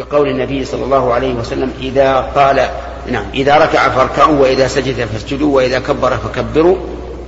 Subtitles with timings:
[0.00, 2.68] بقول النبي صلى الله عليه وسلم إذا قال
[3.10, 6.76] نعم إذا ركع فاركعوا وإذا سجد فاسجدوا وإذا كبر فكبروا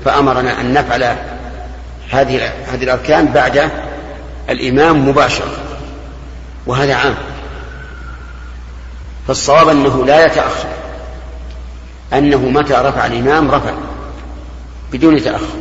[0.05, 1.17] فأمرنا أن نفعل
[2.11, 3.71] هذه هذه الأركان بعد
[4.51, 5.57] الإمام مباشرة
[6.67, 7.15] وهذا عام.
[9.29, 10.69] فالصواب أنه لا يتأخر
[12.13, 13.73] أنه متى رفع الإمام رفع
[14.93, 15.57] بدون تأخر.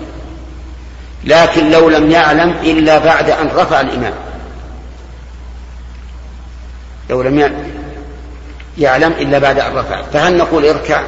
[1.24, 4.14] لكن لو لم يعلم إلا بعد أن رفع الإمام.
[7.10, 7.52] لو لم
[8.78, 11.04] يعلم إلا بعد أن رفع فهل نقول اركع؟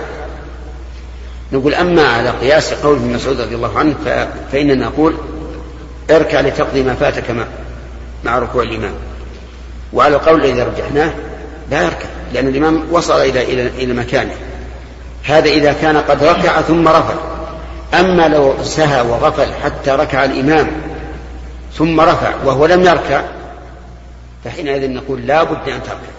[1.51, 3.95] نقول أما على قياس قول ابن مسعود رضي الله عنه
[4.51, 5.15] فإننا نقول
[6.11, 7.43] اركع لتقضي ما فاتك مع,
[8.23, 8.93] مع ركوع الإمام.
[9.93, 11.11] وعلى القول الذي رجحناه
[11.71, 14.35] لا يركع لأن الإمام وصل إلى إلى إلى مكانه.
[15.23, 17.15] هذا إذا كان قد ركع ثم رفع.
[17.93, 20.67] أما لو سهى وغفل حتى ركع الإمام
[21.77, 23.21] ثم رفع وهو لم يركع
[24.43, 26.11] فحينئذ نقول لا بد أن تركع.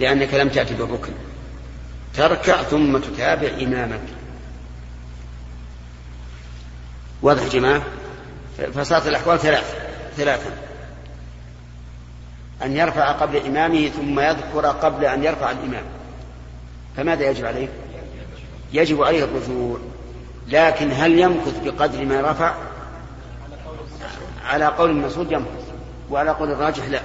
[0.00, 1.12] لأنك لم تأتي بالركن.
[2.14, 4.00] تركع ثم تتابع إمامك.
[7.22, 7.82] واضح جماعة؟
[8.74, 9.74] فصارت الأحوال ثلاث
[10.16, 10.50] ثلاثة.
[12.64, 15.84] أن يرفع قبل إمامه ثم يذكر قبل أن يرفع الإمام.
[16.96, 17.68] فماذا يجب عليه؟
[18.72, 19.78] يجب عليه الرجوع.
[20.48, 22.54] لكن هل يمكث بقدر ما رفع؟
[24.44, 25.71] على قول المسعود يمكث.
[26.12, 27.02] وعلى قول الراجح لا.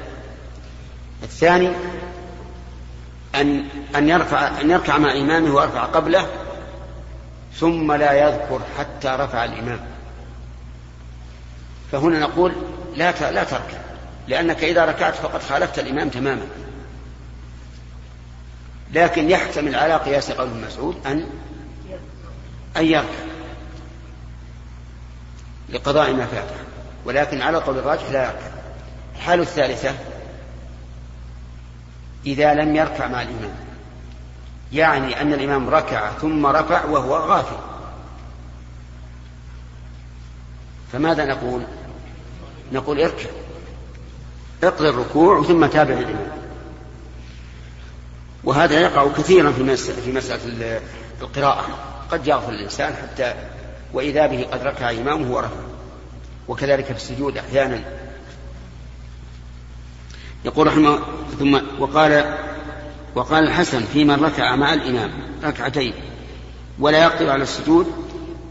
[1.24, 1.72] الثاني
[3.36, 6.28] أن أن يرفع أن يركع مع إمامه ويرفع قبله
[7.56, 9.80] ثم لا يذكر حتى رفع الإمام.
[11.92, 12.54] فهنا نقول
[12.96, 13.78] لا لا تركع
[14.28, 16.48] لأنك إذا ركعت فقد خالفت الإمام تماما.
[18.94, 21.30] لكن يحتمل على قياس قول المسعود أن
[22.78, 23.28] أن يركع
[25.70, 26.56] لقضاء ما فاته
[27.06, 28.57] ولكن على قول الراجح لا يركع.
[29.18, 29.96] الحالة الثالثة
[32.26, 33.56] إذا لم يركع مع الإمام
[34.74, 37.58] يعني أن الإمام ركع ثم رفع وهو غافل.
[40.94, 41.64] فماذا نقول؟
[42.72, 43.30] نقول اركع
[44.64, 46.32] اقضي الركوع ثم تابع الإمام
[48.44, 50.82] وهذا يقع كثيرا في في مسألة
[51.22, 51.66] القراءة.
[52.12, 53.34] قد يغفل الإنسان حتى
[53.94, 55.62] وإذا به قد ركع إمامه ورفع.
[56.48, 57.84] وكذلك في السجود أحيانا.
[60.46, 61.00] يقول رحمه
[61.40, 62.38] ثم وقال
[63.16, 65.12] وقال الحسن في من ركع مع الإمام
[65.44, 65.94] ركعتين
[66.80, 67.88] ولا يقدر على السجود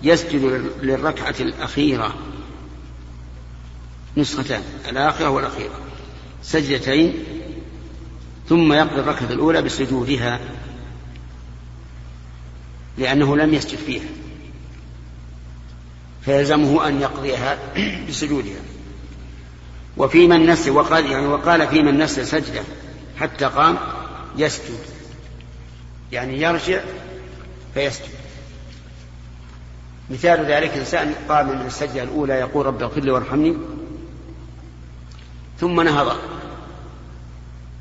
[0.03, 2.15] يسجد للركعة الأخيرة.
[4.17, 5.81] نسختان الآخرة والأخيرة.
[6.43, 7.15] سجدتين
[8.49, 10.41] ثم يقضي الركعة الأولى بسجودها
[12.99, 14.09] لأنه لم يسجد فيها.
[16.23, 17.59] فيلزمه أن يقضيها
[18.09, 18.61] بسجودها.
[19.97, 22.63] وفي من نسي وقال يعني وقال في من نسي سجدة
[23.21, 23.79] حتى قام
[24.37, 24.79] يسجد.
[26.13, 26.81] يعني يرجع
[27.75, 28.09] فيسجد.
[30.11, 33.57] مثال ذلك إنسان قام من السجدة الأولى يقول رب اغفر لي وارحمني
[35.61, 36.17] ثم نهض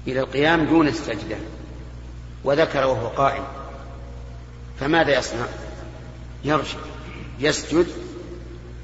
[0.07, 1.37] إلى القيام دون السجدة
[2.43, 3.43] وذكر وهو قائم.
[4.79, 5.45] فماذا يصنع؟
[6.43, 6.79] يرجع
[7.39, 7.87] يسجد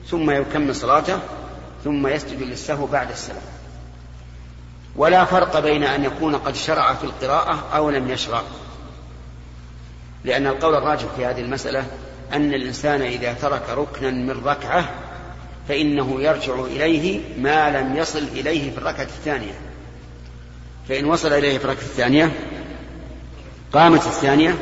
[0.09, 1.19] ثم يكمل صلاته
[1.83, 3.41] ثم يسجد للسهو بعد السلام.
[4.95, 8.41] ولا فرق بين أن يكون قد شرع في القراءة أو لم يشرع.
[10.23, 11.85] لأن القول الراجح في هذه المسألة
[12.33, 14.89] أن الإنسان إذا ترك ركنا من ركعة
[15.67, 19.53] فإنه يرجع إليه ما لم يصل إليه في الركعة الثانية.
[20.89, 22.31] فإن وصل إليه في الركعة الثانية
[23.73, 24.55] قامت الثانية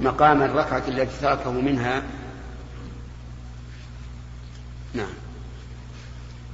[0.00, 2.02] مقام الركعة التي تركه منها.
[4.94, 5.25] نعم.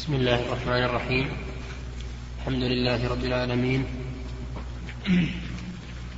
[0.00, 1.28] بسم الله الرحمن الرحيم.
[2.40, 3.84] الحمد لله رب العالمين.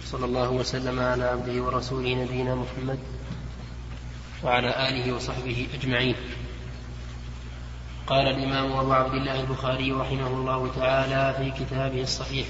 [0.07, 2.99] صلى الله وسلم على عبده ورسوله نبينا محمد
[4.45, 6.15] وعلى آله وصحبه أجمعين.
[8.07, 12.47] قال الإمام أبو عبد الله البخاري رحمه الله تعالى في كتابه الصحيح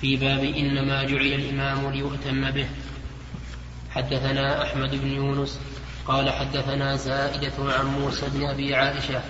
[0.00, 2.66] في باب إنما جعل الإمام ليؤتم به.
[3.90, 5.60] حدثنا أحمد بن يونس
[6.06, 9.20] قال حدثنا زائدة عن موسى بن أبي عائشة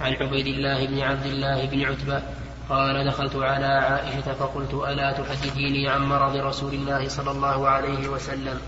[0.00, 2.22] عن عبيد الله بن عبد الله بن عتبة
[2.68, 8.58] قال دخلت على عائشة فقلت ألا تحدثيني عن مرض رسول الله صلى الله عليه وسلم؟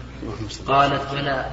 [0.67, 1.50] قالت بلى.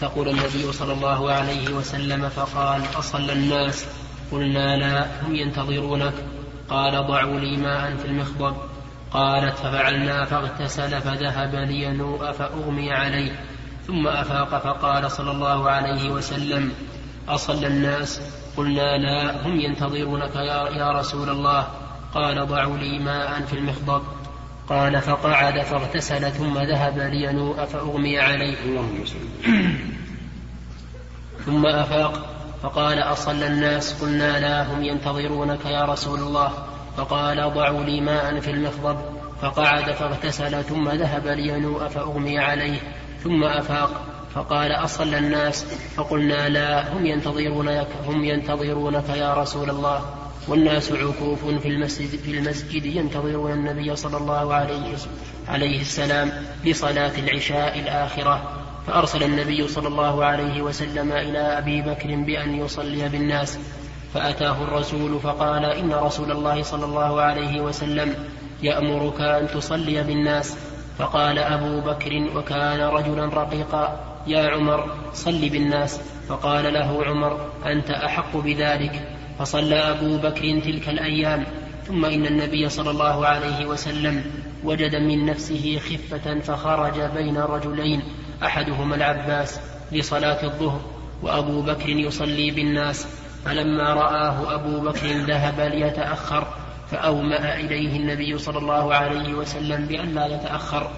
[0.00, 3.86] تقول النبي صلى الله عليه وسلم فقال أصلى الناس؟
[4.32, 6.12] قلنا لا هم ينتظرونك.
[6.68, 8.56] قال ضعوا لي ماء في المخضب.
[9.10, 13.40] قالت ففعلنا فاغتسل فذهب لينوء فأغمي عليه.
[13.86, 16.72] ثم أفاق فقال صلى الله عليه وسلم
[17.28, 18.20] أصلى الناس؟
[18.56, 21.68] قلنا لا هم ينتظرونك يا, يا رسول الله.
[22.14, 24.02] قال ضعوا لي ماء في المخضب.
[24.68, 28.56] قال فقعد فاغتسل ثم ذهب لينوء فأغمي عليه.
[31.46, 36.52] ثم أفاق فقال أصلى الناس؟ قلنا لا هم ينتظرونك يا رسول الله.
[36.96, 38.98] فقال ضعوا لي ماء في المخضب.
[39.42, 42.80] فقعد فاغتسل ثم ذهب لينوء فأغمي عليه.
[43.24, 45.64] ثم أفاق فقال أصلى الناس
[45.96, 50.04] فقلنا لا هم ينتظرونك هم ينتظرونك يا رسول الله.
[50.48, 54.96] والناس عكوف في المسجد في المسجد ينتظرون النبي صلى الله عليه
[55.48, 56.32] عليه السلام
[56.64, 58.42] لصلاة العشاء الآخرة.
[58.86, 63.58] فأرسل النبي صلى الله عليه وسلم إلى أبي بكر بأن يصلي بالناس.
[64.14, 68.14] فأتاه الرسول فقال إن رسول الله صلى الله عليه وسلم
[68.62, 70.56] يأمرك أن تصلي بالناس.
[71.00, 76.00] فقال أبو بكر وكان رجلا رقيقا يا عمر صل بالناس.
[76.28, 79.08] فقال له عمر أنت أحق بذلك.
[79.38, 81.46] فصلى أبو بكر تلك الأيام.
[81.86, 84.24] ثم إن النبي صلى الله عليه وسلم
[84.64, 88.02] وجد من نفسه خفة فخرج بين رجلين
[88.42, 89.60] أحدهما العباس
[89.92, 90.80] لصلاة الظهر
[91.22, 93.06] وأبو بكر يصلي بالناس.
[93.44, 96.46] فلما رآه أبو بكر ذهب ليتأخر.
[96.90, 100.90] فأومأ إليه النبي صلى الله عليه وسلم بأن لا يتأخر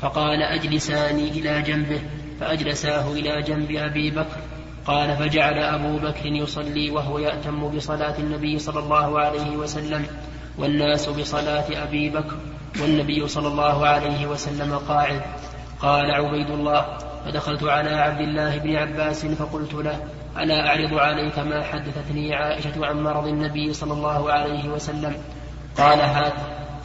[0.00, 2.00] فقال أجلساني إلى جنبه.
[2.40, 4.38] فأجلساه إلى جنب أبي بكر.
[4.86, 10.06] قال فجعل أبو بكر يصلي وهو يأتم بصلاة النبي صلى الله عليه وسلم
[10.58, 12.36] والناس بصلاة أبي بكر
[12.80, 15.20] والنبي صلى الله عليه وسلم قاعد.
[15.80, 16.84] قال عبيد الله
[17.24, 20.00] فدخلت على عبد الله بن عباس فقلت له
[20.38, 25.14] ألا أعرض عليك ما حدثتني عائشة عن مرض النبي صلى الله عليه وسلم؟
[25.78, 26.32] قال هات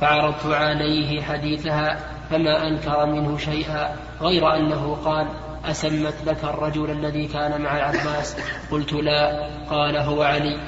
[0.01, 1.99] فعرضت عليه حديثها
[2.29, 5.27] فما أنكر منه شيئا غير أنه قال
[5.65, 8.37] أسمت لك الرجل الذي كان مع العباس
[8.71, 10.59] قلت لا قال هو علي.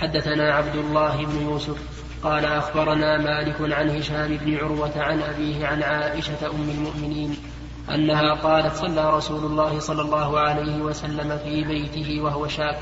[0.00, 1.76] حدثنا عبد الله بن يوسف
[2.22, 7.36] قال أخبرنا مالك عن هشام بن عروة عن أبيه عن عائشة أم المؤمنين
[7.90, 12.78] أنها قالت صلى رسول الله صلى الله عليه وسلم في بيته وهو شاك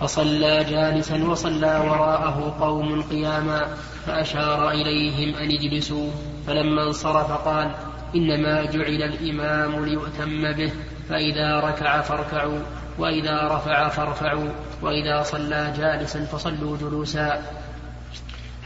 [0.00, 3.66] فصلى جالسا وصلى وراءه قوم قياما
[4.06, 6.10] فأشار إليهم أن اجلسوا
[6.46, 7.70] فلما انصرف قال
[8.14, 10.72] إنما جعل الإمام ليؤتم به
[11.08, 12.58] فإذا ركع فاركعوا
[12.98, 14.48] وإذا رفع فارفعوا
[14.82, 17.42] وإذا صلى جالسا فصلوا جلوسا.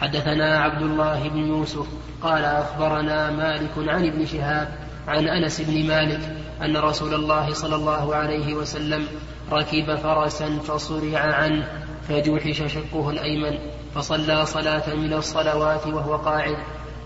[0.00, 1.86] حدثنا عبد الله بن يوسف
[2.22, 4.68] قال أخبرنا مالك عن ابن شهاب
[5.08, 6.20] عن أنس بن مالك
[6.62, 9.06] أن رسول الله صلى الله عليه وسلم
[9.52, 11.68] ركب فرسا فصرع عنه
[12.08, 13.58] فجوحش شقه الأيمن
[13.94, 16.56] فصلى صلاة من الصلوات وهو قاعد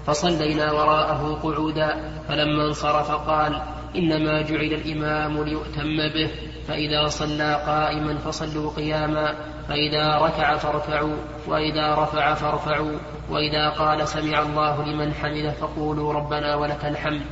[0.07, 3.63] فصلينا وراءه قعودا فلما انصرف قال
[3.97, 6.31] إنما جعل الإمام ليؤتم به
[6.69, 9.35] فإذا صلى قائما فصلوا قياما
[9.69, 11.17] فإذا ركع فاركعوا
[11.47, 12.99] وإذا رفع فارفعوا
[13.31, 17.23] وإذا قال سمع الله لمن حمده فقولوا ربنا ولك الحمد.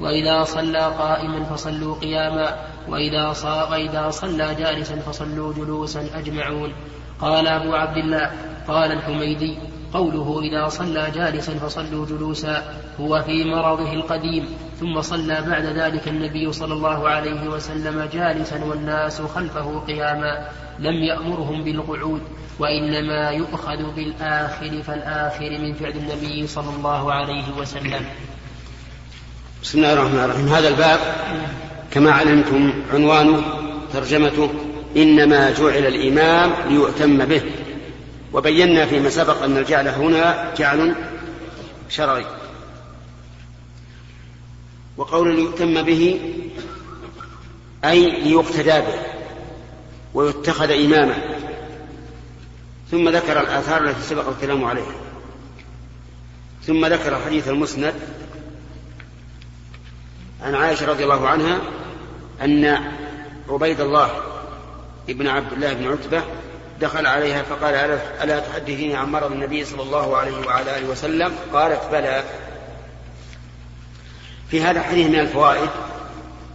[0.00, 2.56] وإذا صلى قائما فصلوا قياما
[2.88, 3.34] وإذا,
[3.70, 6.72] وإذا صلى جالسا فصلوا جلوسا أجمعون.
[7.20, 8.30] قال أبو عبد الله
[8.68, 9.58] قال الحميدي
[9.92, 12.62] قوله إذا صلى جالسا فصلوا جلوسا
[13.00, 14.46] هو في مرضه القديم
[14.80, 20.48] ثم صلى بعد ذلك النبي صلى الله عليه وسلم جالسا والناس خلفه قياما
[20.78, 22.22] لم يأمرهم بالقعود
[22.58, 28.06] وإنما يؤخذ بالآخر فالآخر من فعل النبي صلى الله عليه وسلم.
[29.64, 30.48] بسم الله الرحمن الرحيم.
[30.48, 31.00] هذا الباب
[31.90, 33.44] كما علمتم عنوانه
[33.92, 34.50] ترجمته
[34.96, 37.42] إنما جعل الإمام ليؤتم به.
[38.32, 40.94] وبينا فيما سبق أن الجعل هنا جعل
[41.88, 42.26] شرعي.
[44.96, 46.20] وقول ليؤتم به
[47.84, 48.98] أي ليقتدى به
[50.14, 51.16] ويتخذ إماما
[52.90, 54.94] ثم ذكر الآثار التي سبق الكلام عليها.
[56.66, 57.94] ثم ذكر حديث المسند
[60.44, 61.58] عن عائشة رضي الله عنها
[62.42, 62.78] أن
[63.48, 64.10] عبيد الله
[65.08, 66.22] ابن عبد الله بن عتبة
[66.80, 67.74] دخل عليها فقال
[68.22, 72.24] ألا تحدثيني عن مرض النبي صلى الله عليه وعلى آله وسلم؟ قالت بلى.
[74.50, 75.70] في هذا الحديث من الفوائد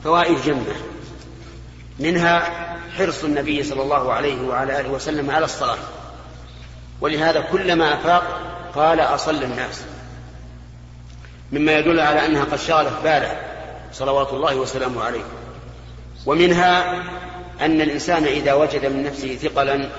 [0.04, 0.76] فوائد جمة.
[2.00, 2.40] منها
[2.98, 5.78] حرص النبي صلى الله عليه وعلى آله وسلم على الصلاة.
[7.02, 8.42] ولهذا كلما أفاق
[8.76, 9.84] قال أصل الناس.
[11.52, 13.49] مما يدل على أنها قد شغلت باله.
[13.94, 15.24] صلوات الله وسلامه عليه.
[16.26, 17.04] ومنها
[17.62, 19.90] أن الإنسان إذا وجد من نفسه ثقلا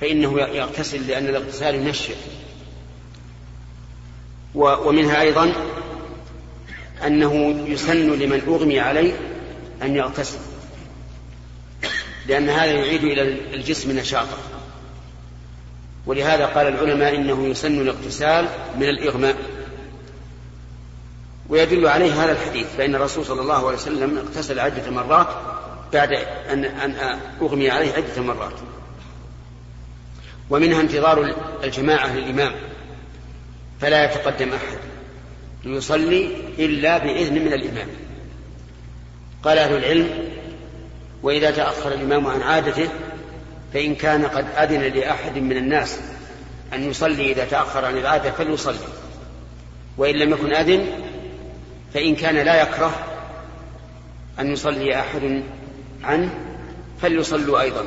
[0.00, 2.16] فإنه يغتسل لأن الاغتسال ينشف.
[4.54, 5.52] ومنها أيضا
[7.06, 9.12] أنه يسن لمن أغمي عليه
[9.82, 10.38] أن يغتسل
[12.26, 13.22] لأن هذا يعيد إلى
[13.54, 14.38] الجسم نشاطا
[16.06, 19.36] ولهذا قال العلماء إنه يسن الاغتسال من الإغماء.
[21.50, 25.28] ويدل عليه هذا الحديث فإن الرسول صلى الله عليه وسلم اغتسل عدة مرات
[25.92, 26.12] بعد
[26.48, 28.54] أن أن أغمي عليه عدة مرات.
[30.50, 32.52] ومنها انتظار الجماعة للإمام
[33.80, 34.78] فلا يتقدم أحد
[35.64, 37.88] ليصلي إلا بإذن من الإمام.
[39.44, 40.30] قال أهل العلم
[41.22, 42.88] وإذا تأخر الإمام عن عادته
[43.74, 45.98] فإن كان قد أذن لأحد من الناس
[46.74, 48.88] أن يصلي إذا تأخر عن العادة فليصلي
[49.98, 50.86] وإن لم يكن أذن
[51.94, 52.92] فإن كان لا يكره
[54.40, 55.42] أن يصلي أحد
[56.04, 56.30] عنه
[57.02, 57.84] فليصلوا أيضا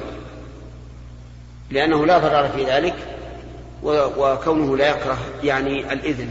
[1.72, 2.96] لأنه لا ضرر في ذلك
[4.18, 6.30] وكونه لا يكره يعني الإذن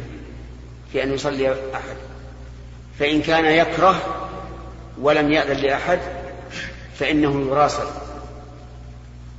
[0.92, 1.96] في أن يصلي أحد.
[2.98, 4.02] فإن كان يكره
[5.00, 5.98] ولم يأذن لأحد
[6.98, 7.86] فإنه يراسل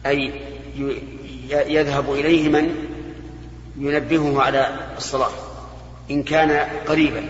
[0.06, 0.34] أي
[1.50, 2.76] يذهب إليه من
[3.78, 5.32] ينبهه على الصلاة
[6.12, 7.28] إن كان قريبا.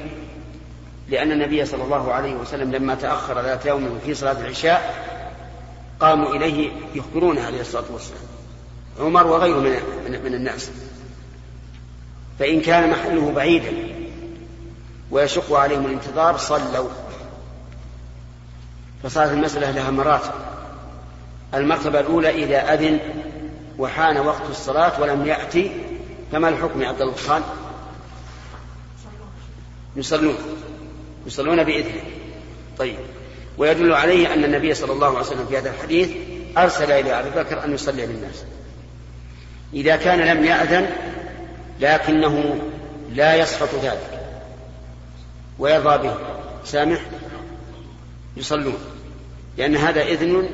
[1.09, 5.03] لأن النبي صلى الله عليه وسلم لما تأخر ذات يوم في صلاة العشاء
[5.99, 8.21] قاموا إليه يخبرونه عليه الصلاة والسلام.
[8.99, 10.71] عمر وغيره من, من الناس.
[12.39, 13.71] فإن كان محله بعيدا
[15.11, 16.89] ويشق عليهم الانتظار صلوا.
[19.03, 20.31] فصارت المسألة لها مراتب.
[21.53, 22.99] المرتبة الأولى إذا أذن
[23.79, 25.71] وحان وقت الصلاة ولم يأتي
[26.31, 27.41] فما الحكم يا عبد الله خان؟
[29.95, 30.35] يصلون.
[31.27, 32.01] يصلون بإذنه.
[32.77, 32.95] طيب.
[33.57, 36.09] ويدل عليه أن النبي صلى الله عليه وسلم في هذا الحديث
[36.57, 38.43] أرسل إلى أبي بكر أن يصلي بالناس
[39.73, 40.89] إذا كان لم يأذن
[41.79, 42.61] لكنه
[43.13, 44.19] لا يسقط ذلك.
[45.59, 46.15] ويرضى به.
[46.65, 46.99] سامح؟
[48.37, 48.77] يصلون.
[49.57, 50.49] لأن هذا إذن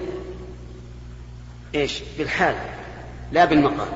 [1.76, 2.56] إيش؟ بالحال.
[3.32, 3.88] لا بالمقام.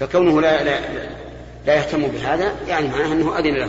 [0.00, 0.80] فكونه لا, لا,
[1.66, 3.68] لا يهتم بهذا يعني معناه أنه أذن له.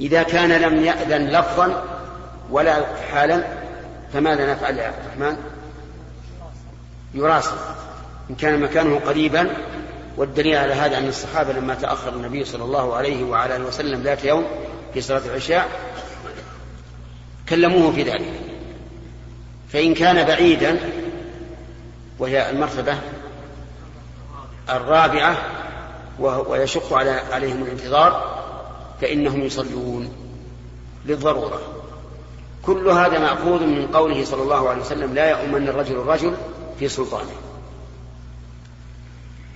[0.00, 1.84] إذا كان لم يأذن لفظا
[2.50, 3.44] ولا حالا
[4.12, 5.36] فماذا نفعل يا عبد الرحمن؟
[7.14, 7.56] يراسل.
[8.30, 9.50] إن كان مكانه قريبا
[10.16, 14.24] والدليل على هذا أن الصحابة لما تأخر النبي صلى الله عليه وعلى آله وسلم ذات
[14.24, 14.44] يوم
[14.94, 15.68] في صلاة العشاء
[17.48, 18.32] كلموه في ذلك.
[19.72, 20.78] فإن كان بعيدا
[22.18, 22.98] وهي المرتبة
[24.70, 25.36] الرابعة
[26.20, 28.29] ويشق على عليهم الانتظار
[29.00, 30.12] فإنهم يصلون
[31.06, 31.60] للضرورة.
[32.62, 36.34] كل هذا مأخوذ من قوله صلى الله عليه وسلم لا يؤمن الرجل الرجل
[36.78, 37.34] في سلطانه.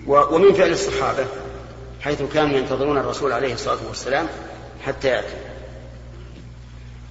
[0.06, 1.26] ومن فعل الصحابة
[2.00, 4.26] حيث كانوا ينتظرون الرسول عليه الصلاة والسلام
[4.84, 5.34] حتى يأتي.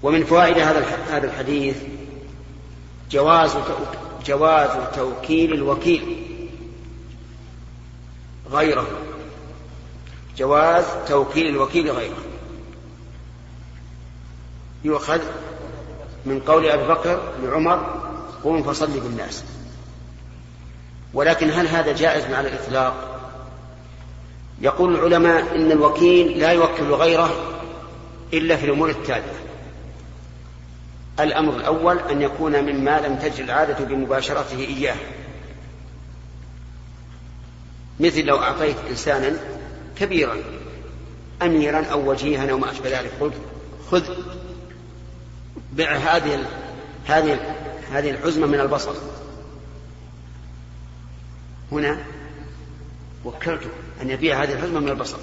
[0.04, 1.76] ومن فوائد هذا هذا الحديث
[3.12, 3.52] جواز
[4.26, 6.24] جواز توكيل الوكيل
[8.52, 8.88] غيره.
[10.38, 12.24] جواز توكيل الوكيل غيره.
[14.84, 15.22] يؤخذ
[16.26, 18.04] من قول أبي بكر لعمر
[18.44, 19.44] قوم فصلي بالناس.
[21.14, 23.20] ولكن هل هذا جائز مع الإطلاق؟
[24.62, 27.60] يقول العلماء إن الوكيل لا يوكل غيره
[28.34, 29.44] إلا في الأمور التالية.
[31.20, 34.96] الأمر الأول أن يكون مما لم تجر العادة بمباشرته إياه.
[38.00, 39.40] مثل لو أعطيت إنسانا
[40.06, 40.38] كبيرا
[41.42, 43.12] اميرا أو وجيها أو ما أشبه ذلك.
[43.20, 43.34] قلت
[43.92, 44.04] خذ
[45.74, 46.46] بع هذه
[47.06, 47.40] هذه
[47.92, 48.96] هذه الحزمه من البصل
[51.72, 51.98] هنا
[53.26, 53.70] وكلته
[54.02, 55.18] أن يبيع هذه الحزمة من البصل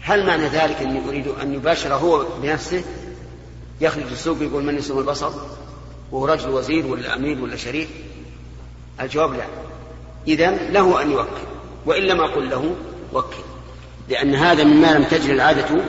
[0.00, 2.84] هل معنى ذلك أني أريد أن يباشر هو بنفسه؟
[3.80, 5.32] يخرج السوق يقول من يسوم البصل
[6.12, 7.88] وهو رجل وزير ولا أمير ولا شريف؟
[9.00, 9.44] الجواب لا.
[10.28, 11.42] إذا له أن يوكل
[11.86, 12.76] وإن لم أقل له
[13.12, 13.36] وكل.
[14.08, 15.84] لأن هذا مما لم تجري العادة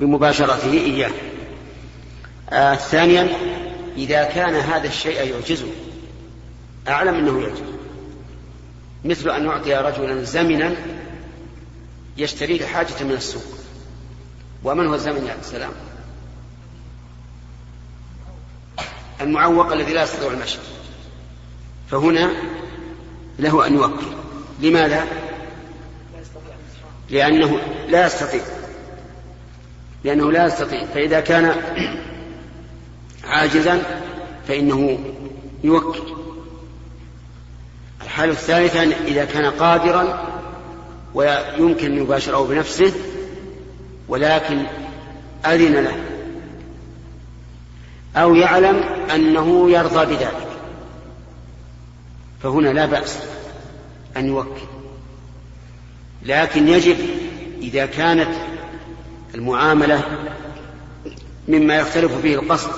[0.00, 1.10] بمباشرته إياه.
[2.50, 3.28] آه ثانيا
[3.96, 5.66] إذا كان هذا الشيء يعجزه
[6.88, 7.62] أعلم أنه يعجز.
[9.04, 10.74] مثل أن يعطي رجلا زمنا
[12.16, 13.42] يشتري لحاجة من السوق.
[14.64, 15.72] ومن هو الزمن يا السلام
[19.20, 20.58] المعوق الذي لا يستطيع المشي.
[21.90, 22.30] فهنا
[23.38, 24.06] له أن يوكل.
[24.60, 25.06] لماذا؟
[27.10, 28.42] لأنه لا يستطيع.
[30.04, 30.86] لأنه لا يستطيع.
[30.94, 31.54] فإذا كان
[33.24, 33.82] عاجزا
[34.48, 34.98] فإنه
[35.64, 36.02] يوكل.
[38.02, 40.26] الحالة الثالثة إذا كان قادرا
[41.14, 42.92] ويمكن أن يباشره بنفسه
[44.08, 44.62] ولكن
[45.46, 45.96] أذن له
[48.16, 48.76] أو يعلم
[49.14, 50.46] أنه يرضى بذلك
[52.42, 53.18] فهنا لا بأس
[54.16, 54.79] أن يوكل.
[56.22, 56.96] لكن يجب
[57.62, 58.30] إذا كانت
[59.34, 60.04] المعاملة
[61.48, 62.70] مما يختلف فيه القصد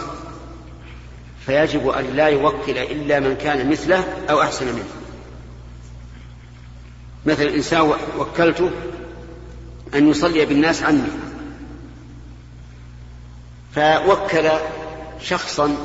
[1.46, 4.84] فيجب أن لا يوكل إلا من كان مثله أو أحسن منه.
[7.26, 8.70] مثل إنسان وكلته
[9.94, 11.08] أن يصلي بالناس عني.
[13.74, 14.50] فوكل
[15.20, 15.76] شخصا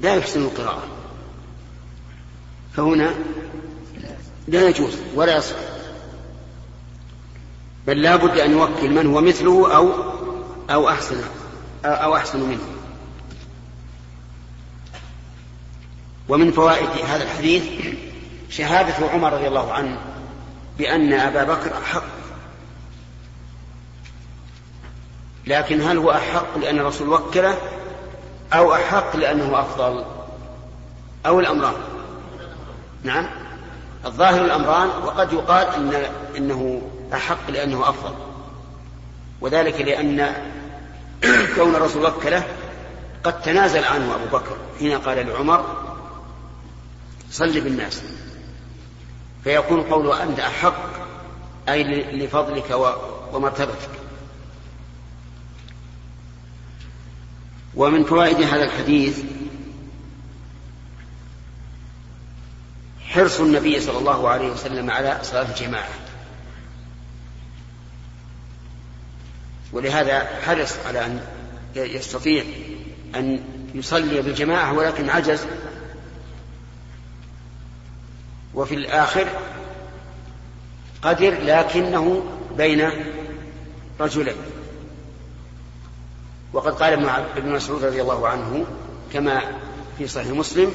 [0.00, 0.82] لا يحسن القراءة.
[2.76, 3.14] فهنا
[4.48, 5.75] لا يجوز ولا يصح.
[7.86, 9.90] بل لا بد أن يوكل من هو مثله أو
[10.70, 11.24] أو أحسن
[11.84, 12.66] أو أحسن منه.
[16.28, 17.64] ومن فوائد هذا الحديث
[18.50, 19.98] شهادة عمر رضي الله عنه
[20.78, 22.02] بأن أبا بكر أحق.
[25.46, 27.58] لكن هل هو أحق لأن الرسول وكله
[28.52, 30.04] أو أحق لأنه أفضل؟
[31.26, 31.74] أو الأمران؟
[33.02, 33.26] نعم.
[34.06, 36.82] الظاهر الأمران وقد يقال إن إنه
[37.14, 38.14] أحق لأنه أفضل.
[39.40, 40.34] وذلك لأن
[41.56, 42.46] كون الرسول وكله
[43.24, 45.64] قد تنازل عنه أبو بكر حين قال لعمر
[47.30, 48.02] صل بالناس.
[49.44, 50.84] فيكون قوله أنت أحق
[51.68, 52.70] أي لفضلك
[53.32, 53.90] ومرتبتك.
[57.74, 59.18] ومن فوائد هذا الحديث
[63.08, 65.88] حرص النبي صلى الله عليه وسلم على صلاة الجماعة.
[69.76, 71.20] ولهذا حرص على أن
[71.76, 72.44] يستطيع
[73.14, 73.40] أن
[73.74, 75.46] يصلي بالجماعة ولكن عجز.
[78.54, 79.26] وفي الآخر
[81.02, 82.24] قدر لكنه
[82.56, 82.90] بين
[84.00, 84.36] رجلين.
[86.52, 88.66] وقد قال ابن مسعود رضي الله عنه
[89.12, 89.40] كما
[89.98, 90.74] في صحيح مسلم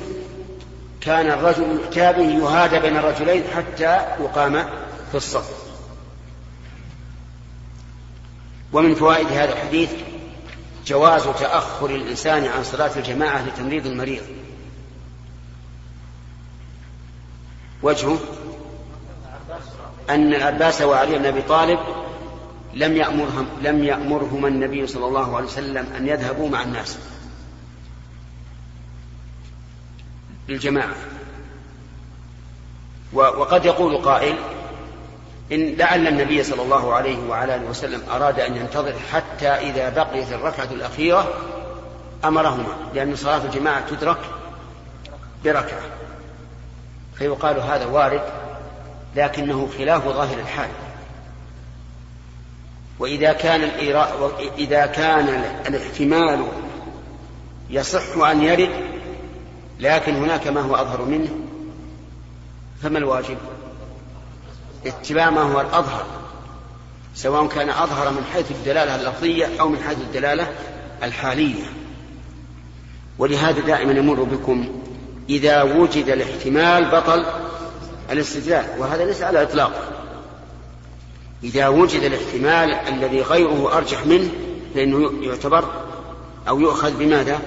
[1.01, 4.65] كان الرجل يؤتى به يهادى بين الرجلين حتى يقام
[5.11, 5.60] في الصف.
[8.73, 9.91] ومن فوائد هذا الحديث
[10.85, 14.23] جواز تأخر الإنسان عن صلاة الجماعة لتمريض المريض.
[17.83, 18.19] وجهه
[20.09, 21.79] أن العباس وعلي بن أبي طالب
[22.73, 26.97] لم يأمرهم لم يأمرهما النبي صلى الله عليه وسلم أن يذهبوا مع الناس
[30.49, 30.95] للجماعة.
[33.13, 34.35] وقد يقول قائل
[35.51, 40.31] إن لعل النبي صلى الله عليه وعلى آله وسلم أراد أن ينتظر حتى إذا بقيت
[40.31, 41.33] الركعة الأخيرة
[42.25, 44.19] أمرهما لأن صلاة الجماعة تدرك
[45.43, 45.81] بركعة
[47.15, 48.21] فيقال هذا وارد
[49.15, 50.69] لكنه خلاف ظاهر الحال
[52.99, 56.45] وإذا كان الإيراء إذا كان الاحتمال
[57.69, 58.69] يصح أن يرد
[59.79, 61.29] لكن هناك ما هو أظهر منه
[62.81, 63.37] فما الواجب؟
[64.85, 66.05] اتباع ما هو الأظهر
[67.15, 70.47] سواء كان أظهر من حيث الدلالة اللفظية أو من حيث الدلالة
[71.03, 71.63] الحالية.
[73.19, 74.81] ولهذا دائما يمر بكم
[75.29, 77.25] إذا وجد الاحتمال بطل
[78.11, 79.91] الاستدلال وهذا ليس على إطلاق
[81.43, 84.29] إذا وجد الاحتمال الذي غيره أرجح منه
[84.75, 85.65] فإنه يعتبر
[86.47, 87.39] أو يؤخذ بماذا؟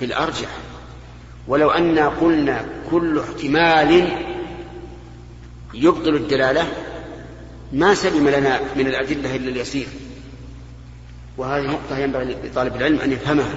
[0.00, 0.48] بالأرجح.
[1.48, 4.08] ولو أنا قلنا كل احتمال
[5.74, 6.68] يبطل الدلالة
[7.72, 9.86] ما سلم لنا من الأدلة إلا اليسير.
[11.36, 13.54] وهذه نقطة ينبغي لطالب العلم أن يفهمها.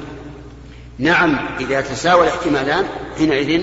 [1.00, 2.86] نعم إذا تساوى الاحتمالان
[3.18, 3.62] حينئذ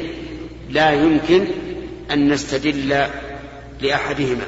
[0.70, 1.46] لا يمكن
[2.10, 3.06] أن نستدل
[3.80, 4.44] لأحدهما.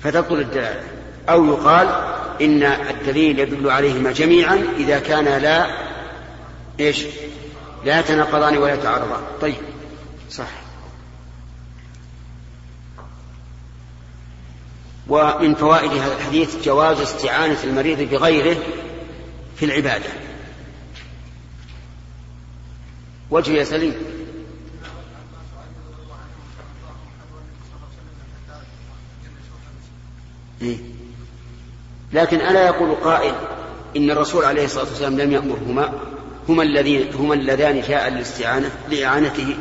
[0.00, 0.82] فتبطل الدلالة.
[1.28, 1.88] أو يقال
[2.42, 5.66] إن الدليل يدل عليهما جميعا إذا كان لا
[6.80, 7.04] إيش؟
[7.84, 9.20] لا يتناقضان ولا يتعارضان.
[9.40, 9.54] طيب.
[10.36, 10.48] صح
[15.08, 18.56] ومن فوائد هذا الحديث جواز استعانة المريض بغيره
[19.56, 20.10] في العبادة.
[23.30, 23.94] وجه يا سليم.
[30.62, 30.76] إيه؟
[32.12, 33.34] لكن ألا يقول قائل
[33.96, 35.92] إن الرسول عليه الصلاة والسلام لم يأمرهما
[36.48, 39.56] هما الذين هما اللذان جاء للاستعانة لإعانته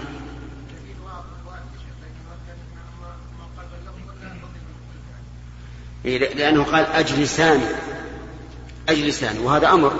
[6.06, 7.62] لأنه قال أجلسان.
[8.89, 9.94] أجلسان وهذا أمر.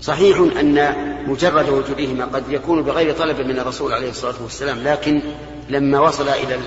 [0.00, 0.94] صحيح أن
[1.26, 5.20] مجرد وجودهما قد يكون بغير طلب من الرسول عليه الصلاة والسلام لكن
[5.68, 6.58] لما وصل إلى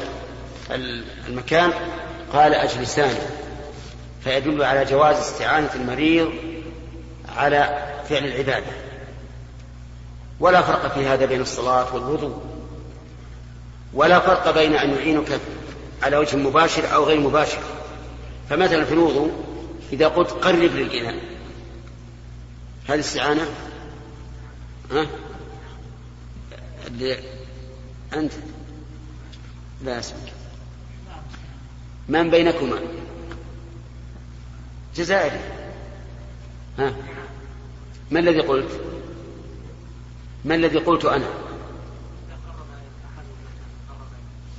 [1.28, 1.71] المكان
[2.34, 3.15] قال أجلسان.
[4.23, 6.30] فيدل على جواز استعانة المريض
[7.38, 8.71] على فعل العبادة.
[10.39, 12.41] ولا فرق في هذا بين الصلاة والوضوء.
[13.93, 15.39] ولا فرق بين أن يعينك
[16.04, 17.60] على وجه مباشر أو غير مباشر.
[18.49, 19.31] فمثلا في الوضوء
[19.93, 21.15] إذا قلت قرب للإناء
[22.88, 23.47] هذه استعانة؟
[24.91, 25.07] ها؟
[28.13, 28.31] أنت؟
[29.83, 30.33] لا اسمك
[32.09, 32.79] من بينكما؟
[34.95, 35.39] جزائري.
[36.79, 36.93] ها؟
[38.12, 38.81] ما الذي قلت؟
[40.45, 41.29] ما الذي قلت أنا؟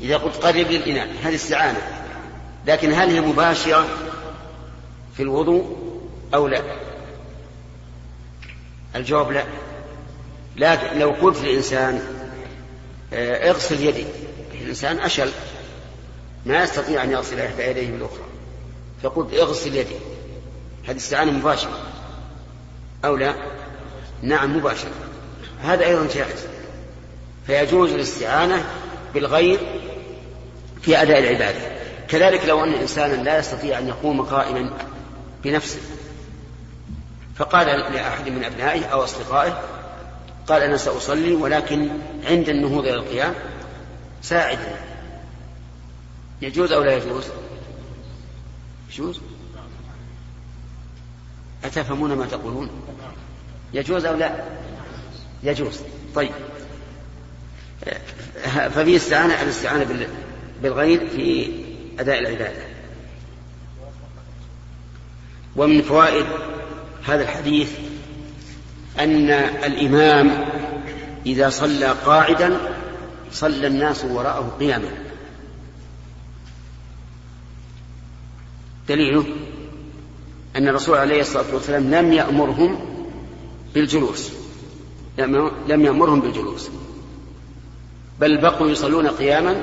[0.01, 2.00] إذا قلت قرب للإناء هذه استعانة.
[2.67, 3.87] لكن هل هي مباشرة
[5.17, 5.77] في الوضوء
[6.35, 6.63] أو لا؟
[8.97, 9.45] الجواب لا.
[10.57, 12.03] لكن لو قلت للإنسان
[13.13, 14.05] آه، اغسل يدي
[14.61, 15.31] الإنسان أشل.
[16.47, 18.25] ما يستطيع أن يغسل إحدى يديه بالأخرى.
[19.03, 19.97] فقلت اغسل يدي
[20.89, 21.79] هذه استعانة مباشرة.
[23.05, 23.35] أو لا؟
[24.23, 24.91] نعم مباشرة.
[25.63, 26.47] هذا أيضا جائز.
[27.47, 28.65] فيجوز الاستعانة
[29.15, 29.59] بالغير
[30.83, 31.80] في أداء العبادة.
[32.11, 34.71] كذلك لو أن إنسانا لا يستطيع أن يقوم قائما
[35.45, 35.81] بنفسه
[37.37, 39.63] فقال لأحد من أبنائه أو أصدقائه
[40.47, 41.89] قال أنا سأصلي ولكن
[42.25, 43.35] عند النهوض إلى القيام
[44.23, 44.75] ساعدني
[46.43, 47.25] يجوز أو لا يجوز؟
[48.93, 49.21] يجوز.
[51.65, 52.71] أتفهمون ما تقولون؟
[53.73, 54.45] يجوز أو لا؟
[55.43, 55.81] يجوز.
[56.15, 56.33] طيب.
[58.45, 60.07] ففي استعانة الاستعانة
[60.63, 61.60] بالغير في
[62.01, 62.63] أداء العبادة.
[65.57, 66.27] ومن فوائد
[67.05, 67.73] هذا الحديث
[68.99, 69.31] أن
[69.65, 70.49] الإمام
[71.27, 72.59] إذا صلى قاعدا
[73.33, 74.91] صلى الناس وراءه قياما.
[78.89, 79.25] دليله
[80.57, 82.79] أن الرسول عليه الصلاة والسلام لم يأمرهم
[83.75, 84.33] بالجلوس.
[85.69, 86.71] لم يأمرهم بالجلوس.
[88.21, 89.63] بل بقوا يصلون قياما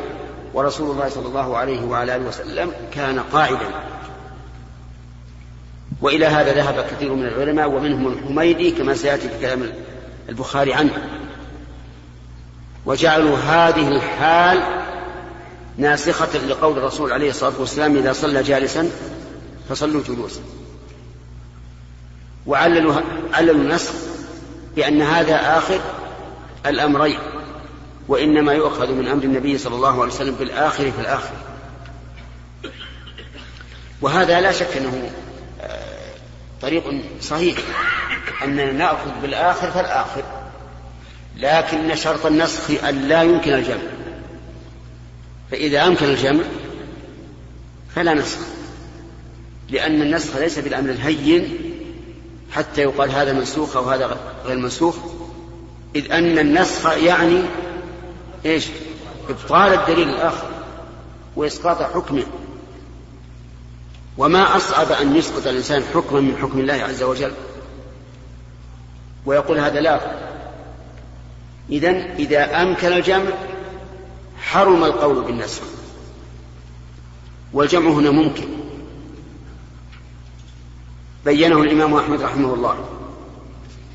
[0.57, 3.69] ورسول الله صلى الله عليه وعلى آله وسلم كان قاعدا.
[6.01, 9.73] وإلى هذا ذهب كثير من العلماء ومنهم الحميدي كما سيأتي في كلام
[10.29, 11.07] البخاري عنه.
[12.85, 14.63] وجعلوا هذه الحال
[15.77, 18.89] ناسخة لقول الرسول عليه الصلاة والسلام إذا صلى جالسا
[19.69, 20.41] فصلوا جلوسا.
[22.45, 22.95] وعللوا
[23.33, 23.93] عللوا النسخ
[24.75, 25.79] بأن هذا آخر
[26.65, 27.19] الأمرين.
[28.07, 31.35] وإنما يؤخذ من أمر النبي صلى الله عليه وسلم بالآخر في الآخر.
[34.01, 35.11] وهذا لا شك أنه
[35.61, 36.13] آه،
[36.61, 36.83] طريق
[37.21, 37.57] صحيح.
[38.43, 40.23] أننا نأخذ بالآخر فالآخر.
[41.37, 43.81] لكن شرط النسخ أن لا يمكن الجمع.
[45.51, 46.43] فإذا أمكن الجمع
[47.95, 48.39] فلا نسخ.
[49.69, 51.57] لأن النسخ ليس بالأمر الهين
[52.51, 54.95] حتى يقال هذا منسوخ أو هذا غير منسوخ.
[55.95, 57.41] إذ أن النسخ يعني
[58.45, 58.67] إيش؟
[59.29, 60.47] إبطال الدليل الآخر
[61.35, 62.23] وإسقاط حكمه.
[64.17, 67.31] وما أصعب أن يسقط الإنسان حكما من حكم الله عز وجل؟
[69.25, 69.99] ويقول هذا لا.
[71.69, 73.31] إذا إذا أمكن الجمع
[74.41, 75.61] حرم القول بالنسخ.
[77.53, 78.47] والجمع هنا ممكن.
[81.25, 82.77] بينه الإمام أحمد رحمه الله.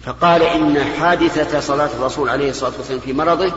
[0.02, 3.52] فقال إن حادثة صلاة الرسول عليه الصلاة والسلام في مرضه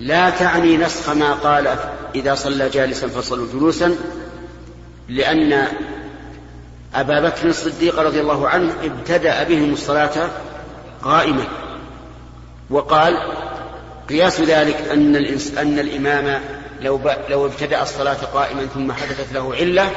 [0.00, 1.76] لا تعني نسخ ما قال
[2.14, 3.96] إذا صلى جالسا فصلوا جلوسا
[5.08, 5.66] لأن
[6.94, 10.30] أبا بكر الصديق رضي الله عنه ابتدأ بهم الصلاة
[11.02, 11.44] قائما.
[12.70, 13.18] وقال
[14.08, 15.16] قياس ذلك أن,
[15.58, 16.40] أن الإمام
[16.80, 17.00] لو,
[17.30, 19.90] لو ابتدأ الصلاة قائما ثم حدثت له علة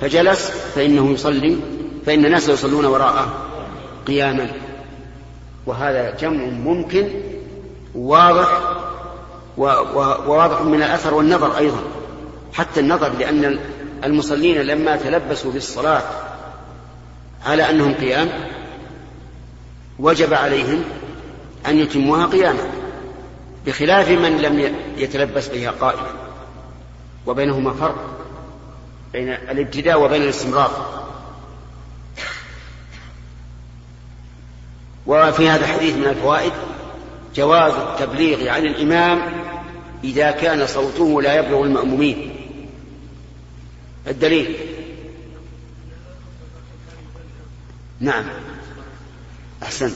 [0.00, 1.56] فجلس فإنه يصلي
[2.06, 3.46] فإن الناس يصلون وراءه
[4.06, 4.50] قياما.
[5.66, 7.08] وهذا جمع ممكن
[7.94, 8.62] واضح
[9.56, 11.82] وواضح من الأثر والنظر أيضا.
[12.52, 13.58] حتى النظر لأن
[14.04, 16.02] المصلين لما تلبسوا بالصلاة
[17.46, 18.28] على أنهم قيام
[19.98, 20.84] وجب عليهم
[21.66, 22.70] أن يتموها قياما
[23.66, 26.08] بخلاف من لم يتلبس بها قائما.
[27.26, 27.96] وبينهما فرق
[29.12, 31.04] بين الابتداء وبين الاستمرار.
[35.06, 36.52] وفي هذا الحديث من الفوائد
[37.36, 39.43] جواز التبليغ عن الإمام
[40.04, 42.36] إذا كان صوته لا يبلغ المأمومين.
[44.08, 44.56] الدليل.
[48.00, 48.24] نعم.
[49.62, 49.94] أحسنت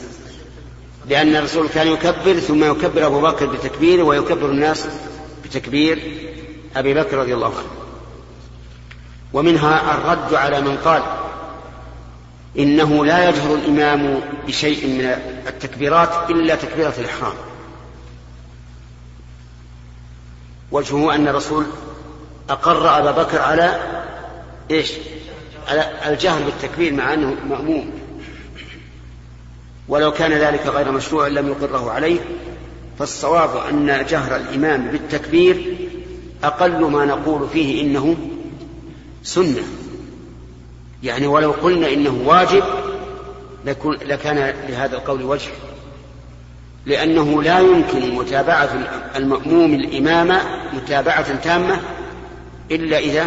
[1.08, 4.86] لأن الرسول كان يكبر ثم يكبر أبو بكر بتكبيره ويكبر الناس
[5.44, 6.02] بتكبير
[6.76, 7.68] أبي بكر رضي الله عنه.
[9.32, 11.02] ومنها الرد على من قال
[12.58, 15.04] إنه لا يجهر الإمام بشيء من
[15.46, 17.47] التكبيرات إلا تكبيرة الإحرام.
[20.72, 21.64] وجهه أن الرسول
[22.50, 23.80] أقر أبا بكر على
[24.70, 24.92] إيش؟
[25.68, 27.90] على الجهر بالتكبير مع أنه مأموم.
[29.88, 32.20] ولو كان ذلك غير مشروع لم يقره عليه
[32.98, 35.76] فالصواب أن جهر الإمام بالتكبير
[36.44, 38.16] أقل ما نقول فيه إنه
[39.22, 39.62] سنة.
[41.02, 42.62] يعني ولو قلنا إنه واجب
[43.84, 45.50] لكان لهذا القول وجه.
[46.88, 48.70] لأنه لا يمكن متابعة
[49.16, 50.40] المأموم الإمام
[50.72, 51.80] متابعة تامة
[52.70, 53.26] إلا إذا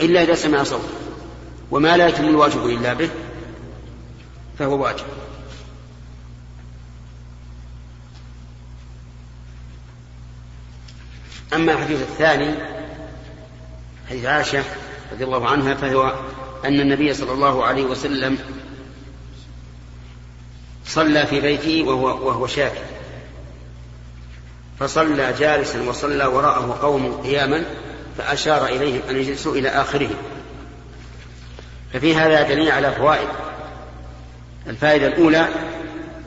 [0.00, 0.88] إلا إذا سمع صوته
[1.70, 3.10] وما لا يتم الواجب إلا به
[4.58, 5.04] فهو واجب.
[11.54, 12.54] أما الحديث الثاني
[14.10, 14.64] حديث عائشة
[15.12, 16.14] رضي الله عنها فهو
[16.64, 18.38] أن النبي صلى الله عليه وسلم
[20.94, 22.72] صلى في بيته وهو, وهو شاك
[24.80, 27.64] فصلى جالسا وصلى وراءه قوم قياما
[28.18, 30.10] فأشار إليهم أن يجلسوا إلى آخره
[31.92, 33.28] ففي هذا دليل على فوائد.
[34.66, 35.48] الفائدة الأولى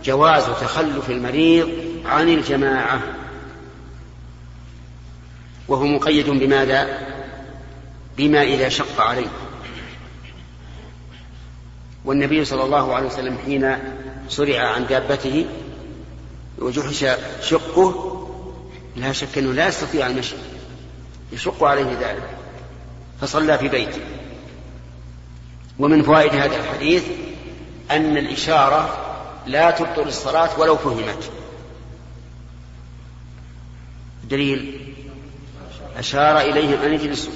[0.03, 1.69] جواز تخلف المريض
[2.05, 3.01] عن الجماعة.
[5.67, 6.99] وهو مقيد بماذا؟
[8.17, 9.27] بما إذا شق عليه.
[12.05, 13.77] والنبي صلى الله عليه وسلم حين
[14.29, 15.45] صرع عن دابته
[16.59, 17.05] وجحش
[17.41, 18.13] شقه
[18.95, 20.35] لا شك أنه لا يستطيع المشي
[21.31, 22.37] يشق عليه ذلك
[23.21, 24.01] فصلى في بيته.
[25.79, 27.03] ومن فوائد هذا الحديث
[27.91, 28.97] أن الإشارة
[29.47, 31.31] لا تبطل الصلاة ولو فهمت.
[34.29, 34.93] دليل
[35.97, 37.31] أشار إليهم أن يجلسوا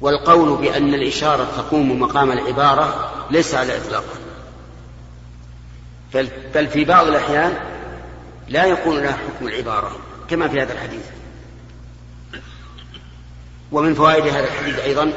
[0.00, 4.04] والقول بأن الإشارة تقوم مقام العبارة ليس على إطلاق.
[6.54, 7.56] بل في بعض الأحيان
[8.48, 9.96] لا يكون لها حكم العبارة
[10.30, 11.04] كما في هذا الحديث.
[13.72, 15.12] ومن فوائد هذا الحديث أيضا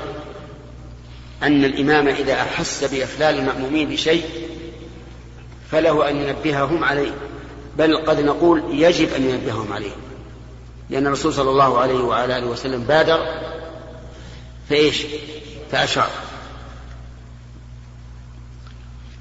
[1.44, 4.26] أن الإمام إذا أحس بإخلال المأمومين بشيء
[5.72, 7.12] فله أن ينبههم عليه
[7.78, 9.92] بل قد نقول يجب أن ينبههم عليه.
[10.90, 13.20] لأن الرسول صلى الله عليه وعلى آله وسلم بادر
[14.70, 15.06] فإيش
[15.72, 16.10] فأشار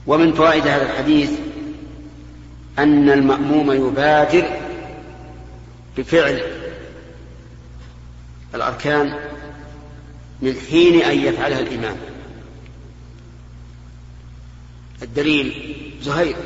[0.06, 1.30] ومن فوائد هذا الحديث
[2.78, 4.60] أن المأموم يبادر
[5.96, 6.42] بفعل
[8.54, 9.18] الأركان
[10.42, 11.96] من حين أن يفعلها الإمام.
[15.02, 16.36] الدليل زهير.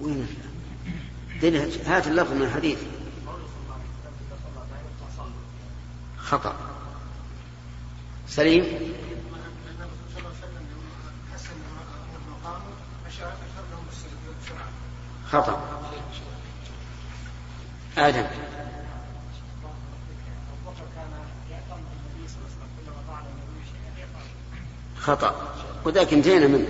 [0.00, 0.26] وين
[1.86, 2.78] هات اللفظ من الحديث.
[6.18, 6.71] خطأ.
[8.36, 8.64] سليم.
[15.32, 15.80] خطأ.
[17.98, 18.26] آدم.
[25.00, 25.54] خطأ.
[25.84, 26.66] وذاك انتهينا منه.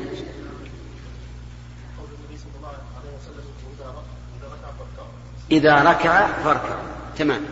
[5.51, 6.77] إذا ركع فاركع.
[7.19, 7.45] تمام.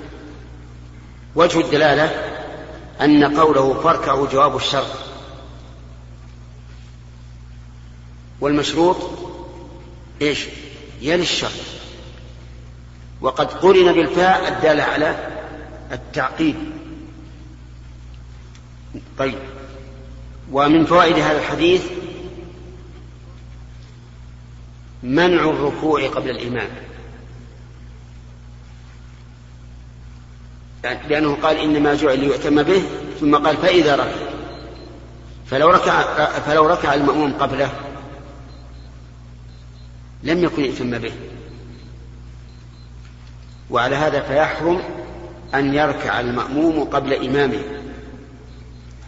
[1.35, 2.40] وجه الدلالة.
[3.01, 4.97] أن قوله فاركعوا جواب الشرط.
[8.41, 8.97] والمشروط
[10.23, 10.47] إيش؟
[11.01, 11.51] يلي الشرط.
[13.21, 15.29] وقد قرن بالفاء الدالة على
[15.93, 16.57] التعقيد.
[19.19, 19.39] طيب.
[20.53, 21.83] ومن فوائد هذا الحديث
[25.03, 26.71] منع الركوع قبل الإمام.
[30.85, 32.83] لأنه قال إنما جعل ليؤتم به
[33.21, 34.31] ثم قال فإذا ركع.
[35.47, 36.03] فلو ركع
[36.41, 37.71] فلو ركع المأموم قبله
[40.23, 41.13] لم يكن يؤتم به.
[43.71, 44.83] وعلى هذا فيحرم
[45.55, 47.63] أن يركع المأموم قبل إمامه.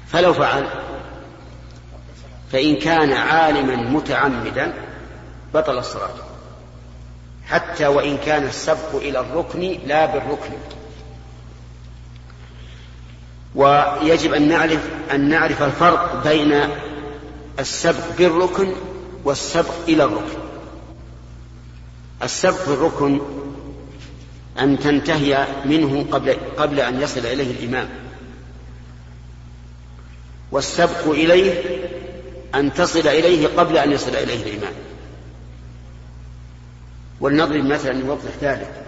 [0.09, 0.69] فلو فعل
[2.53, 4.75] فإن كان عالما متعمدا
[5.55, 6.15] بطل الصلاة.
[7.47, 10.53] حتى وإن كان السبق إلى الركن لا بالركن.
[13.55, 14.81] ويجب أن نعرف
[15.13, 16.61] أن نعرف الفرق بين
[17.59, 18.73] السبق بالركن
[19.25, 20.39] والسبق إلى الركن.
[22.23, 23.21] السبق بالركن
[24.61, 27.89] أن تنتهي منه قبل, قبل أن يصل إليه الإمام.
[30.53, 31.63] والسبق إليه
[32.55, 34.73] أن تصل إليه قبل أن يصل إليه الإمام.
[37.21, 38.85] ولنضرب مثلا يوضح ذلك.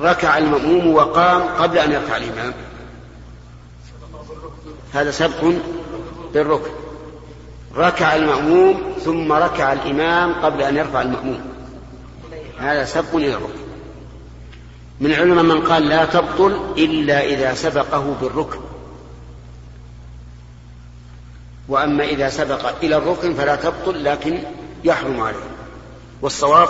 [0.00, 2.54] ركع المأموم وقام قبل أن يركع الإمام.
[4.98, 5.54] هذا سبق
[6.34, 6.70] بالركن.
[7.76, 11.40] ركع المأموم ثم ركع الإمام قبل أن يرفع المأموم.
[12.58, 13.60] هذا سبق إلى الركن.
[15.00, 18.58] من العلماء من قال لا تبطل إلا إذا سبقه بالركن.
[21.68, 24.42] وأما إذا سبق إلى الركن فلا تبطل لكن
[24.84, 25.48] يحرم عليه.
[26.22, 26.68] والصواب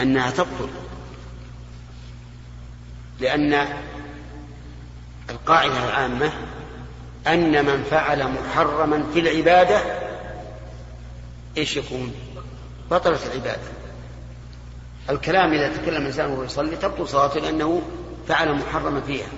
[0.00, 0.68] أنها تبطل.
[3.20, 3.66] لأن
[5.30, 6.32] القاعدة العامة
[7.28, 9.80] أن من فعل محرما في العبادة
[11.56, 12.14] إيش يكون؟
[12.90, 13.68] بطلت العبادة.
[15.10, 17.82] الكلام إذا تكلم الإنسان وهو يصلي تبطل صلاته لأنه
[18.28, 19.28] فعل محرما فيها.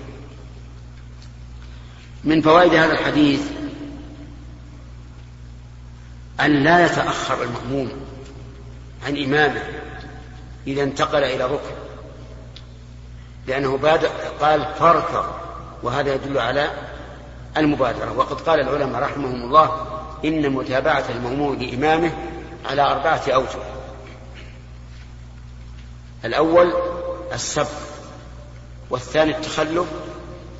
[2.24, 3.40] من فوائد هذا الحديث
[6.40, 7.90] أن لا يتأخر المأموم
[9.06, 9.62] عن إمامة
[10.66, 11.74] إذا انتقل إلى ركن
[13.46, 15.24] لأنه بادئ قال فاركض
[15.82, 16.70] وهذا يدل على
[17.56, 18.12] المبادرة.
[18.12, 19.86] وقد قال العلماء رحمهم الله
[20.24, 22.12] إن متابعة المأموم لإمامه
[22.70, 23.58] على أربعة أوجه.
[26.24, 26.72] الأول
[27.32, 27.68] السبق
[28.90, 29.86] والثاني التخلف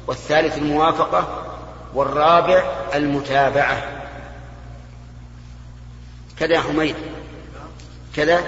[0.07, 1.47] والثالث الموافقة
[1.95, 2.63] والرابع
[2.95, 3.83] المتابعة.
[6.39, 6.97] كذا يا حميد.
[8.17, 8.39] كذا؟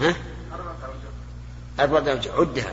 [0.00, 0.14] ها؟
[1.80, 2.32] أربعة أوجه.
[2.38, 2.72] عدها.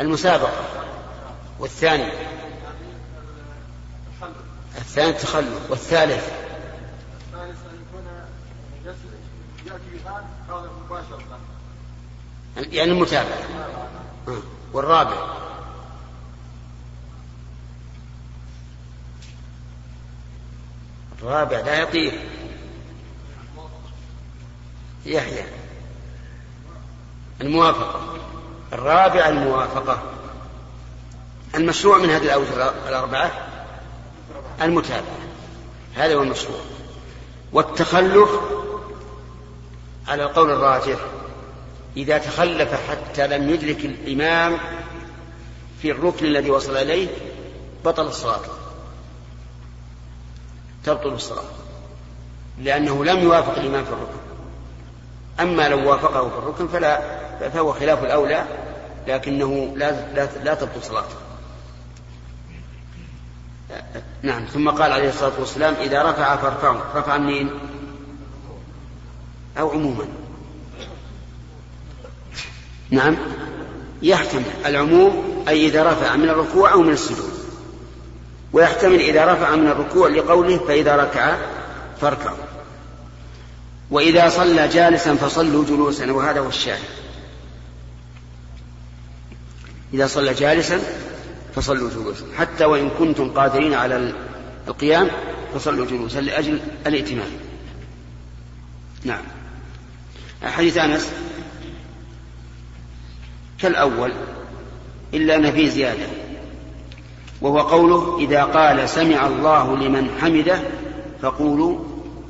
[0.00, 0.52] المسابقة.
[1.58, 2.12] والثاني.
[4.78, 5.70] الثاني التخلف.
[5.70, 6.32] والثالث.
[12.56, 13.38] يعني المتابعة.
[14.28, 14.42] آه.
[14.72, 15.42] والرابع.
[21.22, 22.28] الرابع لا يطير.
[25.06, 25.44] يحيى.
[27.40, 28.21] الموافقة.
[28.72, 30.02] الرابع الموافقة.
[31.54, 33.30] المشروع من هذه الأوجه الأربعة
[34.62, 35.18] المتابعة.
[35.94, 36.60] هذا هو المشروع.
[37.52, 38.30] والتخلف
[40.08, 40.98] على القول الراجح
[41.96, 44.58] إذا تخلف حتى لم يدرك الإمام
[45.82, 47.08] في الركن الذي وصل إليه
[47.84, 48.40] بطل الصلاة.
[50.84, 51.44] تبطل الصلاة.
[52.58, 54.21] لأنه لم يوافق الإمام في الركن.
[55.40, 57.00] أما لو وافقه في الركن فلا
[57.50, 58.44] فهو خلاف الأولى
[59.08, 61.16] لكنه لا لا, لا تبطل صلاته.
[64.22, 67.50] نعم ثم قال عليه الصلاة والسلام إذا رفع فارفعوا رفع منين؟
[69.58, 70.04] أو عموما.
[72.90, 73.16] نعم
[74.02, 77.32] يحتمل العموم أي إذا رفع من الركوع أو من السجود.
[78.52, 81.36] ويحتمل إذا رفع من الركوع لقوله فإذا ركع
[82.00, 82.51] فاركعوا.
[83.92, 86.88] وإذا صلى جالسا فصلوا جلوسا وهذا هو الشاهد.
[89.94, 90.80] إذا صلى جالسا
[91.54, 92.24] فصلوا جلوسا.
[92.38, 94.14] حتى وإن كنتم قادرين على
[94.68, 95.08] القيام
[95.54, 97.30] فصلوا جلوسا لأجل الائتمام
[99.04, 99.22] نعم.
[100.42, 101.12] حديث أنس.
[103.58, 104.12] كالأول
[105.14, 106.06] إلا أن فيه زيادة.
[107.40, 110.60] وهو قوله إذا قال سمع الله لمن حمده
[111.22, 111.78] فقولوا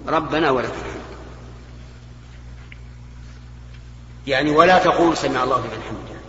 [0.09, 0.91] ربنا ولك الحمد.
[4.26, 6.20] يعني ولا تقول سمع الله لمن حمده.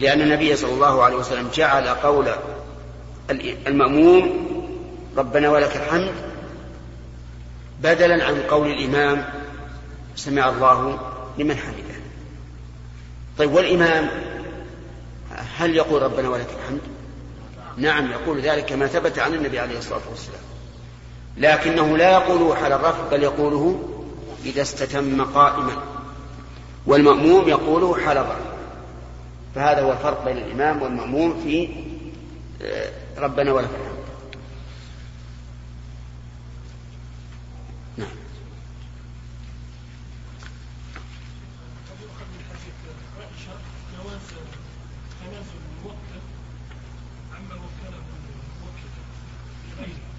[0.00, 2.28] لأن النبي صلى الله عليه وسلم جعل قول
[3.66, 4.46] المأموم
[5.16, 6.12] ربنا ولك الحمد
[7.82, 9.24] بدلا عن قول الإمام
[10.16, 10.98] سمع الله
[11.38, 11.96] لمن حمده.
[13.38, 14.10] طيب والإمام
[15.56, 16.80] هل يقول ربنا ولك الحمد؟
[17.76, 20.40] نعم يقول ذلك كما ثبت عن النبي عليه الصلاة والسلام.
[21.36, 23.88] لكنه لا يقوله حال الرفع بل يقوله
[24.44, 25.76] إذا استتم قائما.
[26.86, 28.26] والمأموم يقوله حال
[29.54, 31.68] فهذا هو الفرق بين الإمام والمأموم في
[32.62, 33.96] آه، ربنا ولك الحمد.
[37.96, 38.08] نعم.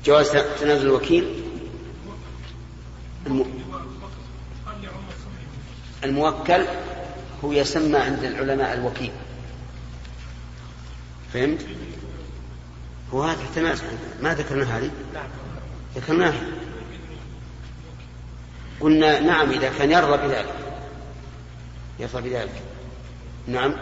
[0.05, 1.43] جواز تنازل الوكيل؟
[6.03, 6.65] الموكل
[7.43, 9.11] هو يسمى عند العلماء الوكيل.
[11.33, 11.65] فهمت؟
[13.13, 13.83] هو هذا تنازع
[14.21, 14.91] ما ذكرنا هذه؟
[15.95, 16.33] ذكرناه
[18.79, 20.53] قلنا نعم إذا كان يرضى بذلك.
[21.99, 22.61] يرضى بذلك.
[23.47, 23.73] نعم.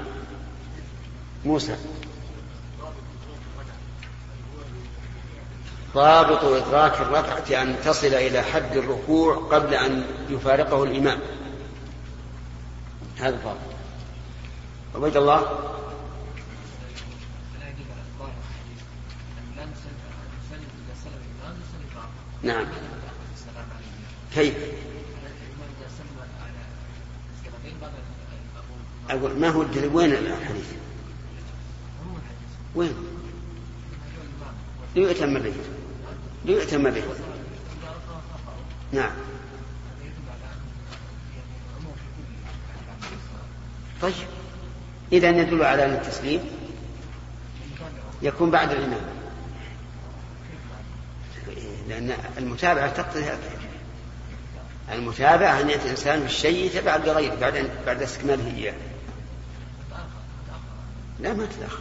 [1.46, 1.76] موسى.
[5.94, 11.20] ضابط إدراك الركعة أن تصل إلى حد الركوع قبل أن يفارقه الإمام.
[13.20, 13.60] هذا ضابط
[14.96, 15.72] عبيد الله؟
[22.44, 22.66] نعم.
[24.36, 24.56] كيف؟
[29.10, 30.74] أقول ما هو الدليل؟ وين الحديث؟
[32.76, 32.94] وين؟
[34.96, 35.54] ليؤتم به
[36.46, 37.04] ليؤتم به
[38.92, 39.12] نعم.
[44.06, 44.28] طيب.
[45.12, 46.42] إذا يدل على أن التسليم
[48.22, 49.02] يكون بعد الإمام.
[51.88, 53.40] لأن المتابعة تقتضي هذا
[54.92, 58.74] المتابعة أن يأتي الإنسان بالشيء يتبع لغيره بعد بعد استكماله إياه.
[61.20, 61.80] لا ما تتأخر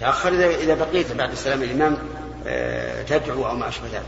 [0.00, 1.98] تأخر إذا بقيت بعد السلام الإمام
[2.46, 4.06] آه، تدعو أو ما أشبه ذلك.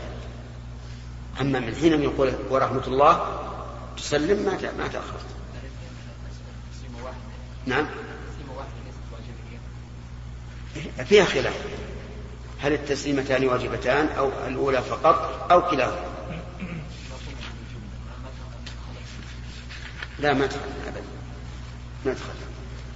[1.41, 3.41] أما من حين يقول ورحمة الله
[3.97, 5.34] تسلم ما ما تأخرت.
[7.65, 7.85] نعم.
[11.05, 11.25] فيها.
[11.25, 11.53] خلاف.
[12.61, 16.15] هل التسليمتان واجبتان أو الأولى فقط أو كلاهما؟
[20.19, 21.01] لا ما تخل أبدا.
[22.05, 22.45] ما تخل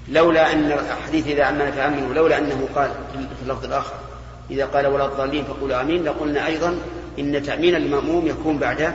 [0.10, 3.94] لولا أن الحديث إذا أمن فأمنوا لولا أنه قال في اللفظ الآخر
[4.52, 6.78] إذا قال ولا الضالين فقولوا آمين لقلنا أيضا
[7.20, 8.94] إن تأمين المأموم يكون بعد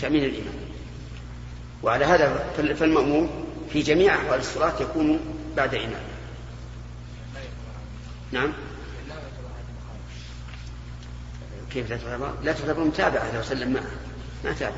[0.00, 0.54] تأمين الإمام
[1.82, 5.20] وعلى هذا فالمأموم في جميع أحوال الصلاة يكون
[5.56, 6.02] بعد إمام
[8.32, 8.52] نعم.
[11.72, 13.36] كيف لا تعتبر؟ لا تعتبر متابعة.
[13.36, 13.90] لو سلم معه
[14.44, 14.76] ما تابع.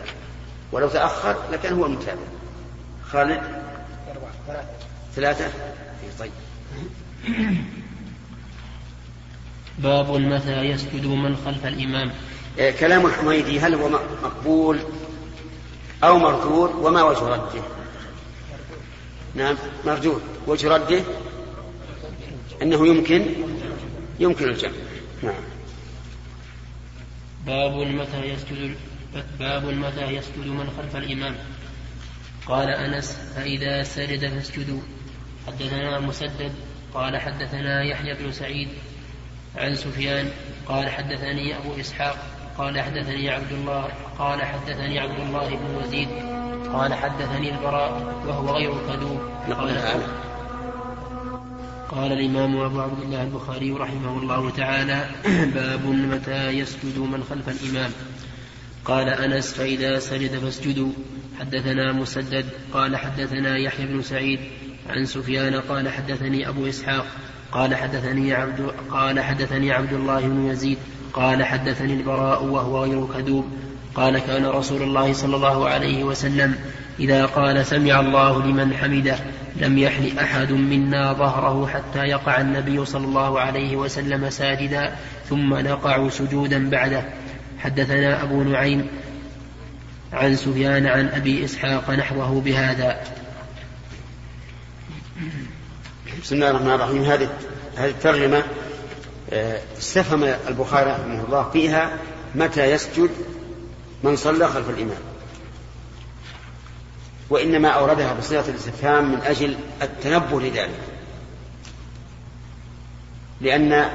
[0.73, 2.23] ولو تأخر لكان هو المتابع
[3.11, 3.41] خالد؟
[5.15, 5.53] ثلاثة.
[6.19, 6.33] طيب.
[9.79, 12.13] باب متى يسجد من خلف الإمام.
[12.59, 13.89] إيه، كلام الحميدي هل هو
[14.23, 14.81] مقبول
[16.05, 17.63] أو مردود؟ وما وجه رده؟
[19.39, 21.03] نعم مردود وجه رده؟
[22.63, 23.27] أنه يمكن
[24.21, 24.73] يمكن الجمع.
[25.23, 25.43] نعم.
[27.47, 28.75] باب متى يسجد
[29.39, 31.37] باب متى يسجد من خلف الإمام؟
[32.47, 34.81] قال أنس فإذا سجد فاسجدوا.
[35.47, 36.53] حدثنا مسدد
[36.95, 38.69] قال حدثنا يحيى بن سعيد
[39.57, 40.31] عن سفيان
[40.67, 43.89] قال حدثني أبو إسحاق قال حدثني عبد الله
[44.19, 46.09] قال حدثني عبد الله بن يزيد.
[46.73, 50.03] قال حدثني البراء وهو غير كذوب قال,
[51.91, 55.07] قال الإمام أبو عبد الله البخاري رحمه الله تعالى
[55.55, 57.91] باب متى يسجد من خلف الإمام.
[58.85, 60.93] قال أنس فإذا سجد فاسجدوا.
[61.41, 64.41] حدثنا مسدد قال حدثنا يحيى بن سعيد.
[64.89, 67.07] عن سفيان قال حدثني أبو إسحاق.
[67.53, 70.79] قال حدثني عبد قال حدثني عبد الله بن يزيد.
[71.13, 73.45] قال حدثني البراء وهو غير كذوب
[73.95, 76.55] قال كان رسول الله صلى الله عليه وسلم
[77.01, 79.17] إذا قال سمع الله لمن حمده
[79.57, 84.97] لم يحن أحد منا ظهره حتى يقع النبي صلى الله عليه وسلم ساجدا
[85.29, 87.05] ثم نقع سجودا بعده.
[87.59, 88.87] حدثنا أبو نعيم
[90.13, 93.01] عن سفيان عن أبي إسحاق نحوه بهذا.
[96.23, 97.03] بسم الله الرحمن الرحيم.
[97.03, 97.29] هذه
[97.77, 98.43] هذه الترجمة
[99.79, 101.99] استفهم البخاري رحمه الله فيها
[102.35, 103.11] متى يسجد
[104.05, 104.99] من صلى خلف الإمام.
[107.31, 110.81] وإنما أوردها بصيغة الاستفهام من أجل التنبه لذلك.
[113.41, 113.91] لأن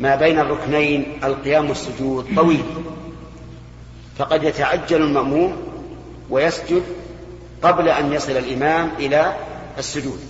[0.00, 2.64] ما بين الركنين القيام والسجود طويل.
[4.18, 5.56] فقد يتعجل المأموم
[6.30, 6.82] ويسجد
[7.62, 9.36] قبل أن يصل الإمام إلى
[9.78, 10.20] السجود.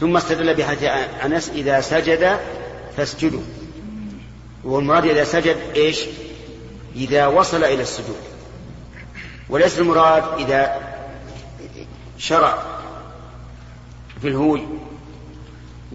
[0.00, 0.90] ثم استدل بحديث
[1.24, 2.38] أنس إذا سجد
[2.96, 3.42] فاسجدوا.
[4.64, 6.00] والمراد إذا سجد إيش؟
[6.96, 8.16] إذا وصل إلى السجود.
[9.48, 10.80] وليس المراد إذا
[12.18, 12.62] شرع
[14.22, 14.62] في الهوي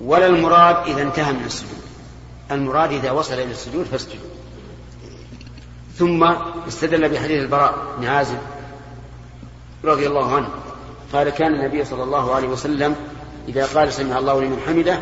[0.01, 1.81] ولا المراد إذا انتهى من السجود.
[2.51, 4.29] المراد إذا وصل إلى السجود فاسجدوا.
[5.97, 6.23] ثم
[6.67, 8.37] استدل بحديث البراء بن عازب
[9.83, 10.49] رضي الله عنه
[11.13, 12.95] قال كان النبي صلى الله عليه وسلم
[13.49, 14.99] إذا قال سمع الله لمن حمده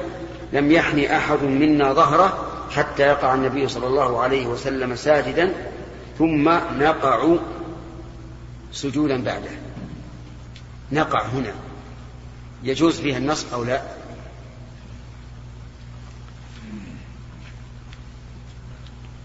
[0.54, 5.54] لم يحن أحد منا ظهره حتى يقع النبي صلى الله عليه وسلم ساجدا
[6.18, 7.36] ثم نقع
[8.72, 9.50] سجودا بعده.
[10.92, 11.54] نقع هنا.
[12.64, 13.82] يجوز فيها النصب أو لا؟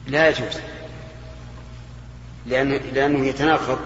[0.07, 0.61] لا يجوز.
[2.47, 3.79] لأنه, لأنه يتناقض.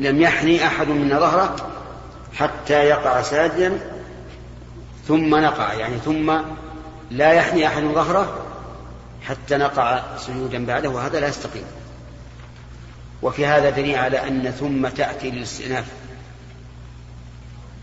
[0.00, 1.56] لم يحني أحد من ظهره
[2.34, 3.97] حتى يقع ساجدا
[5.08, 6.38] ثم نقع يعني ثم
[7.10, 8.46] لا يحني أحد ظهره
[9.22, 11.64] حتى نقع سجودا بعده وهذا لا يستقيم.
[13.22, 15.84] وفي هذا دليل على أن ثم تأتي للاستئناف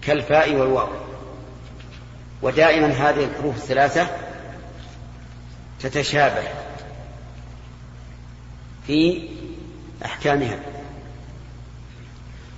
[0.02, 0.90] كالفاء والواو.
[2.42, 4.08] ودائما هذه الحروف الثلاثة
[5.80, 6.44] تتشابه
[8.88, 9.30] في
[10.06, 10.60] أحكامها.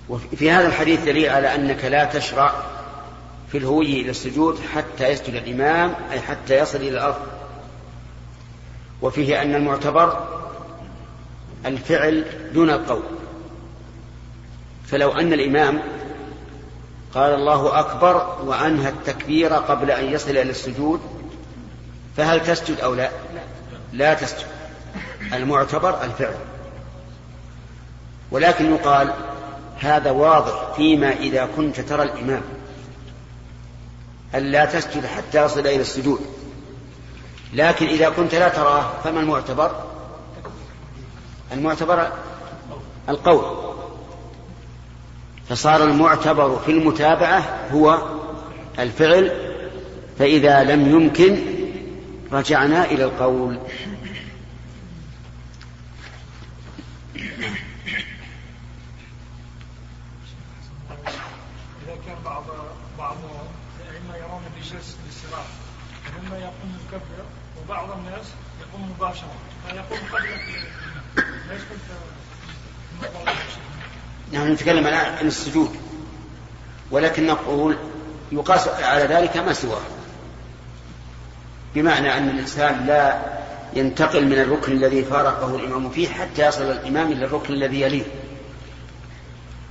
[0.10, 2.77] وفي هذا الحديث دليل على أنك لا تشرع
[3.52, 7.22] في الهوي إلى السجود حتى يسجد الإمام أي حتى يصل إلى الأرض.
[9.02, 10.28] وفيه أن المعتبر
[11.66, 13.04] الفعل دون القول.
[14.88, 15.82] فلو أن الإمام
[17.14, 21.02] قال الله أكبر وأنهى التكبير قبل أن يصل إلى السجود
[22.18, 23.10] فهل تسجد أو لا؟
[23.94, 24.48] لا تسجد.
[25.34, 26.36] المعتبر الفعل.
[28.32, 29.14] ولكن يقال
[29.80, 32.42] هذا واضح فيما إذا كنت ترى الإمام.
[34.36, 36.20] ألا تسجد حتى يصل إلى السجود.
[37.54, 39.84] لكن إذا كنت لا تراه فما المعتبر؟
[41.52, 42.12] المعتبر
[43.10, 43.68] القول.
[45.50, 48.02] فصار المعتبر في المتابعة هو
[48.80, 49.32] الفعل
[50.20, 51.38] فإذا لم يمكن
[52.32, 53.60] رجعنا إلى القول
[61.86, 62.44] إذا كان بعض
[62.98, 63.18] بعض
[63.82, 65.48] الأئمة يرون بجلسة الاستراحة
[66.06, 67.26] ثم يقوم مكبر
[67.62, 68.26] وبعض الناس
[68.62, 69.36] يقوم مباشرة
[69.68, 70.30] فيقوم قبل
[71.50, 71.78] لا يدخل
[74.34, 75.76] نحن نتكلم الآن عن السجود
[76.92, 77.78] ولكن نقول
[78.32, 79.82] يقاس على ذلك ما سواه.
[81.76, 83.20] بمعنى أن الإنسان لا
[83.74, 88.04] ينتقل من الركن الذي فارقه الإمام فيه حتى يصل الإمام إلى الركن الذي يليه.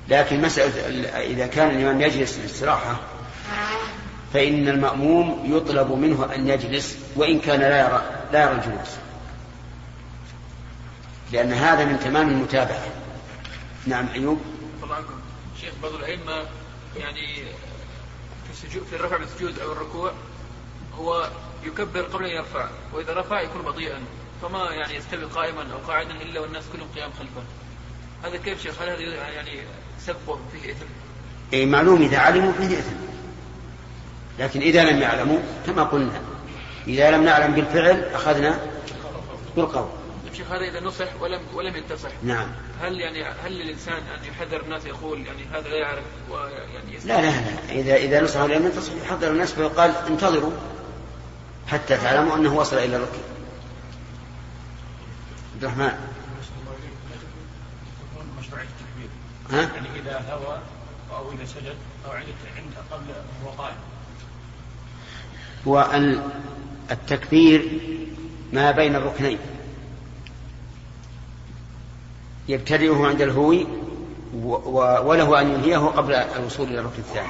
[0.09, 2.99] لكن مسألة إذا كان الإمام يجلس للاستراحة
[4.33, 8.01] فإن المأموم يطلب منه أن يجلس وإن كان لا يرى
[8.33, 8.89] لا يرى الجلوس.
[11.31, 12.87] لأن هذا من تمام المتابعة.
[13.87, 14.41] نعم أيوب.
[14.81, 15.03] طبعا
[15.61, 16.43] شيخ بعض الأئمة
[16.97, 17.35] يعني
[18.45, 20.11] في السجود في الرفع بالسجود أو الركوع
[20.97, 21.29] هو
[21.63, 23.99] يكبر قبل أن يرفع وإذا رفع يكون بطيئا
[24.41, 27.43] فما يعني يستوي قائما أو قاعدا إلا والناس كلهم قيام خلفه.
[28.23, 29.61] هذا كيف شيخ؟ هل هذا يعني
[29.99, 30.85] سبب فيه إثم؟
[31.53, 32.95] أي معلوم إذا علموا فيه إثم.
[34.39, 36.21] لكن إذا لم يعلموا كما قلنا
[36.87, 38.59] إذا لم نعلم بالفعل أخذنا
[39.55, 39.89] بالقول.
[40.37, 42.66] شيخ هذا إذا نصح ولم ولم ينتصح نعم.
[42.81, 47.21] هل يعني هل للإنسان أن يحذر الناس يقول يعني هذا لا يعرف ويعني لا لا
[47.21, 47.71] لا.
[47.71, 50.51] إذا إذا نصح ولم ينتصح يحذر الناس فيقال انتظروا
[51.67, 53.19] حتى تعلموا أنه وصل إلى الركن
[55.53, 55.97] عبد الرحمن.
[58.51, 59.09] التكبير
[59.51, 60.59] ها؟ يعني إذا هوى
[61.11, 61.75] أو إذا سجد
[62.05, 62.25] أو عند
[62.57, 63.05] عند قبل
[63.43, 63.75] وهو قائم
[65.67, 65.91] هو
[66.91, 67.79] التكبير
[68.53, 69.39] ما بين الركنين.
[72.49, 73.67] يبتدئه عند الهوي
[75.03, 77.27] وله أن ينهيه قبل الوصول إلى الركن الثاني.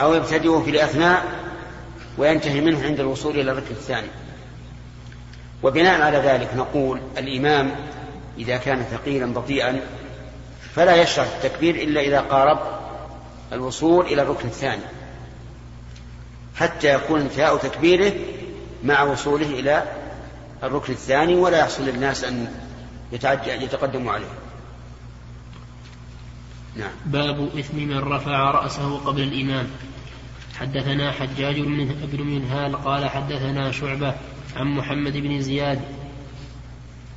[0.00, 1.24] أو يبتدئه في الأثناء
[2.18, 4.08] وينتهي منه عند الوصول إلى الركن الثاني.
[5.62, 7.74] وبناء على ذلك نقول الإمام
[8.38, 9.80] إذا كان ثقيلا بطيئا
[10.74, 12.58] فلا يشرع التكبير إلا إذا قارب
[13.52, 14.82] الوصول إلى الركن الثاني.
[16.56, 18.12] حتى يكون انتهاء تكبيره
[18.84, 19.82] مع وصوله إلى
[20.62, 22.65] الركن الثاني ولا يحصل للناس أن
[23.12, 24.26] يتقدموا عليه.
[26.76, 26.90] نعم.
[27.06, 29.66] باب إثم من رفع رأسه قبل الإمام
[30.58, 31.60] حدثنا حجاج
[32.12, 34.14] بن منهال قال حدثنا شعبة
[34.56, 35.80] عن محمد بن زياد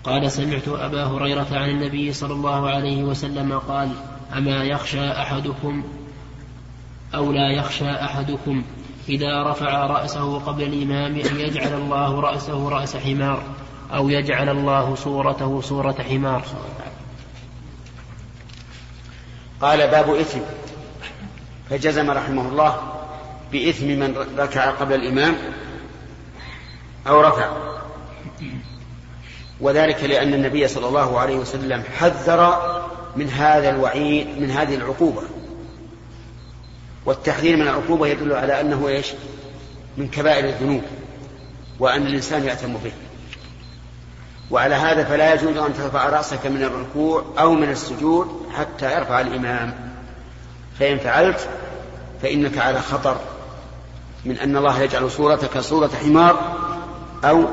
[0.04, 3.90] قال سمعت أبا هريرة عن النبي صلى الله عليه وسلم قال
[4.38, 5.84] أما يخشى أحدكم
[7.16, 8.64] أو لا يخشى أحدكم
[9.10, 13.44] إذا رفع رأسه قبل الإمام أن يجعل الله رأسه رأس حمار.
[13.94, 16.46] أو يجعل الله صورته صورة حمار.
[19.62, 20.40] قال باب إثم.
[21.70, 22.82] فجزم رحمه الله
[23.52, 25.36] بإثم من ركع قبل الإمام
[27.08, 27.50] أو رفع.
[29.62, 32.62] وذلك لأن النبي صلى الله عليه وسلم حذر
[33.16, 35.22] من هذا الوعيد من هذه العقوبة.
[37.06, 39.08] والتحذير من العقوبة يدل على أنه إيش؟
[39.98, 40.82] من كبائر الذنوب
[41.80, 42.92] وأن الإنسان يأتم به.
[44.52, 49.74] وعلى هذا فلا يجوز أن ترفع رأسك من الركوع أو من السجود حتى يرفع الإمام.
[50.80, 51.50] فإن فعلت
[52.22, 53.18] فإنك على خطر
[54.26, 56.58] من أن الله يجعل صورتك صورة حمار
[57.24, 57.46] أو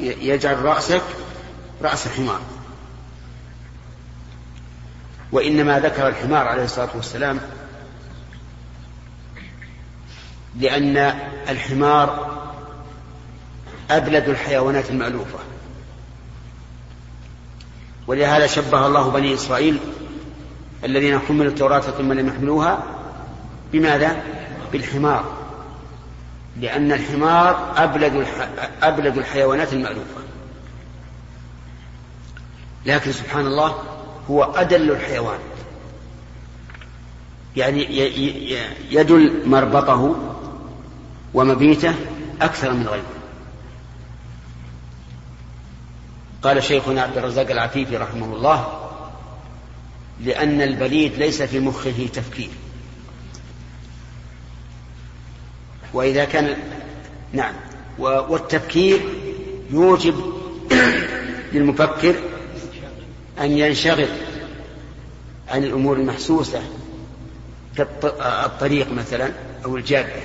[0.00, 1.02] يجعل رأسك
[1.82, 2.40] رأس حمار.
[5.32, 7.40] وإنما ذكر الحمار عليه الصلاة والسلام
[10.60, 10.96] لأن
[11.48, 12.34] الحمار
[13.90, 15.38] أبلد الحيوانات المألوفة.
[18.06, 19.78] ولهذا شبه الله بني إسرائيل
[20.84, 22.82] الذين حملوا التوراة ثم لم يحملوها
[23.72, 24.22] بماذا؟
[24.72, 25.24] بالحمار.
[26.60, 28.48] لأن الحمار أبلد, الح...
[28.82, 30.20] أبلد الحيوانات المألوفة.
[32.86, 33.74] لكن سبحان الله
[34.30, 35.38] هو أدل الحيوان.
[37.56, 37.98] يعني
[38.90, 40.16] يدل مربطه
[41.34, 41.94] ومبيته
[42.42, 43.13] أكثر من غيره.
[46.44, 48.90] قال شيخنا عبد الرزاق العفيفي رحمه الله
[50.20, 52.50] لأن البليد ليس في مخه تفكير.
[55.92, 56.56] وإذا كان
[57.32, 57.54] نعم
[57.98, 59.00] والتفكير
[59.70, 60.14] يوجب
[61.52, 62.14] للمفكر
[63.40, 64.08] أن ينشغل
[65.48, 66.62] عن الأمور المحسوسة
[67.76, 69.32] كالطريق مثلا
[69.64, 70.22] أو الجادة.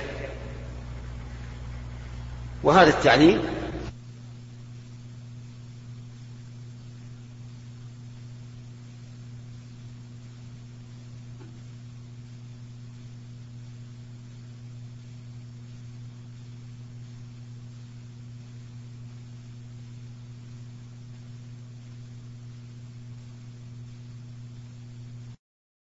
[2.62, 3.40] وهذا التعليم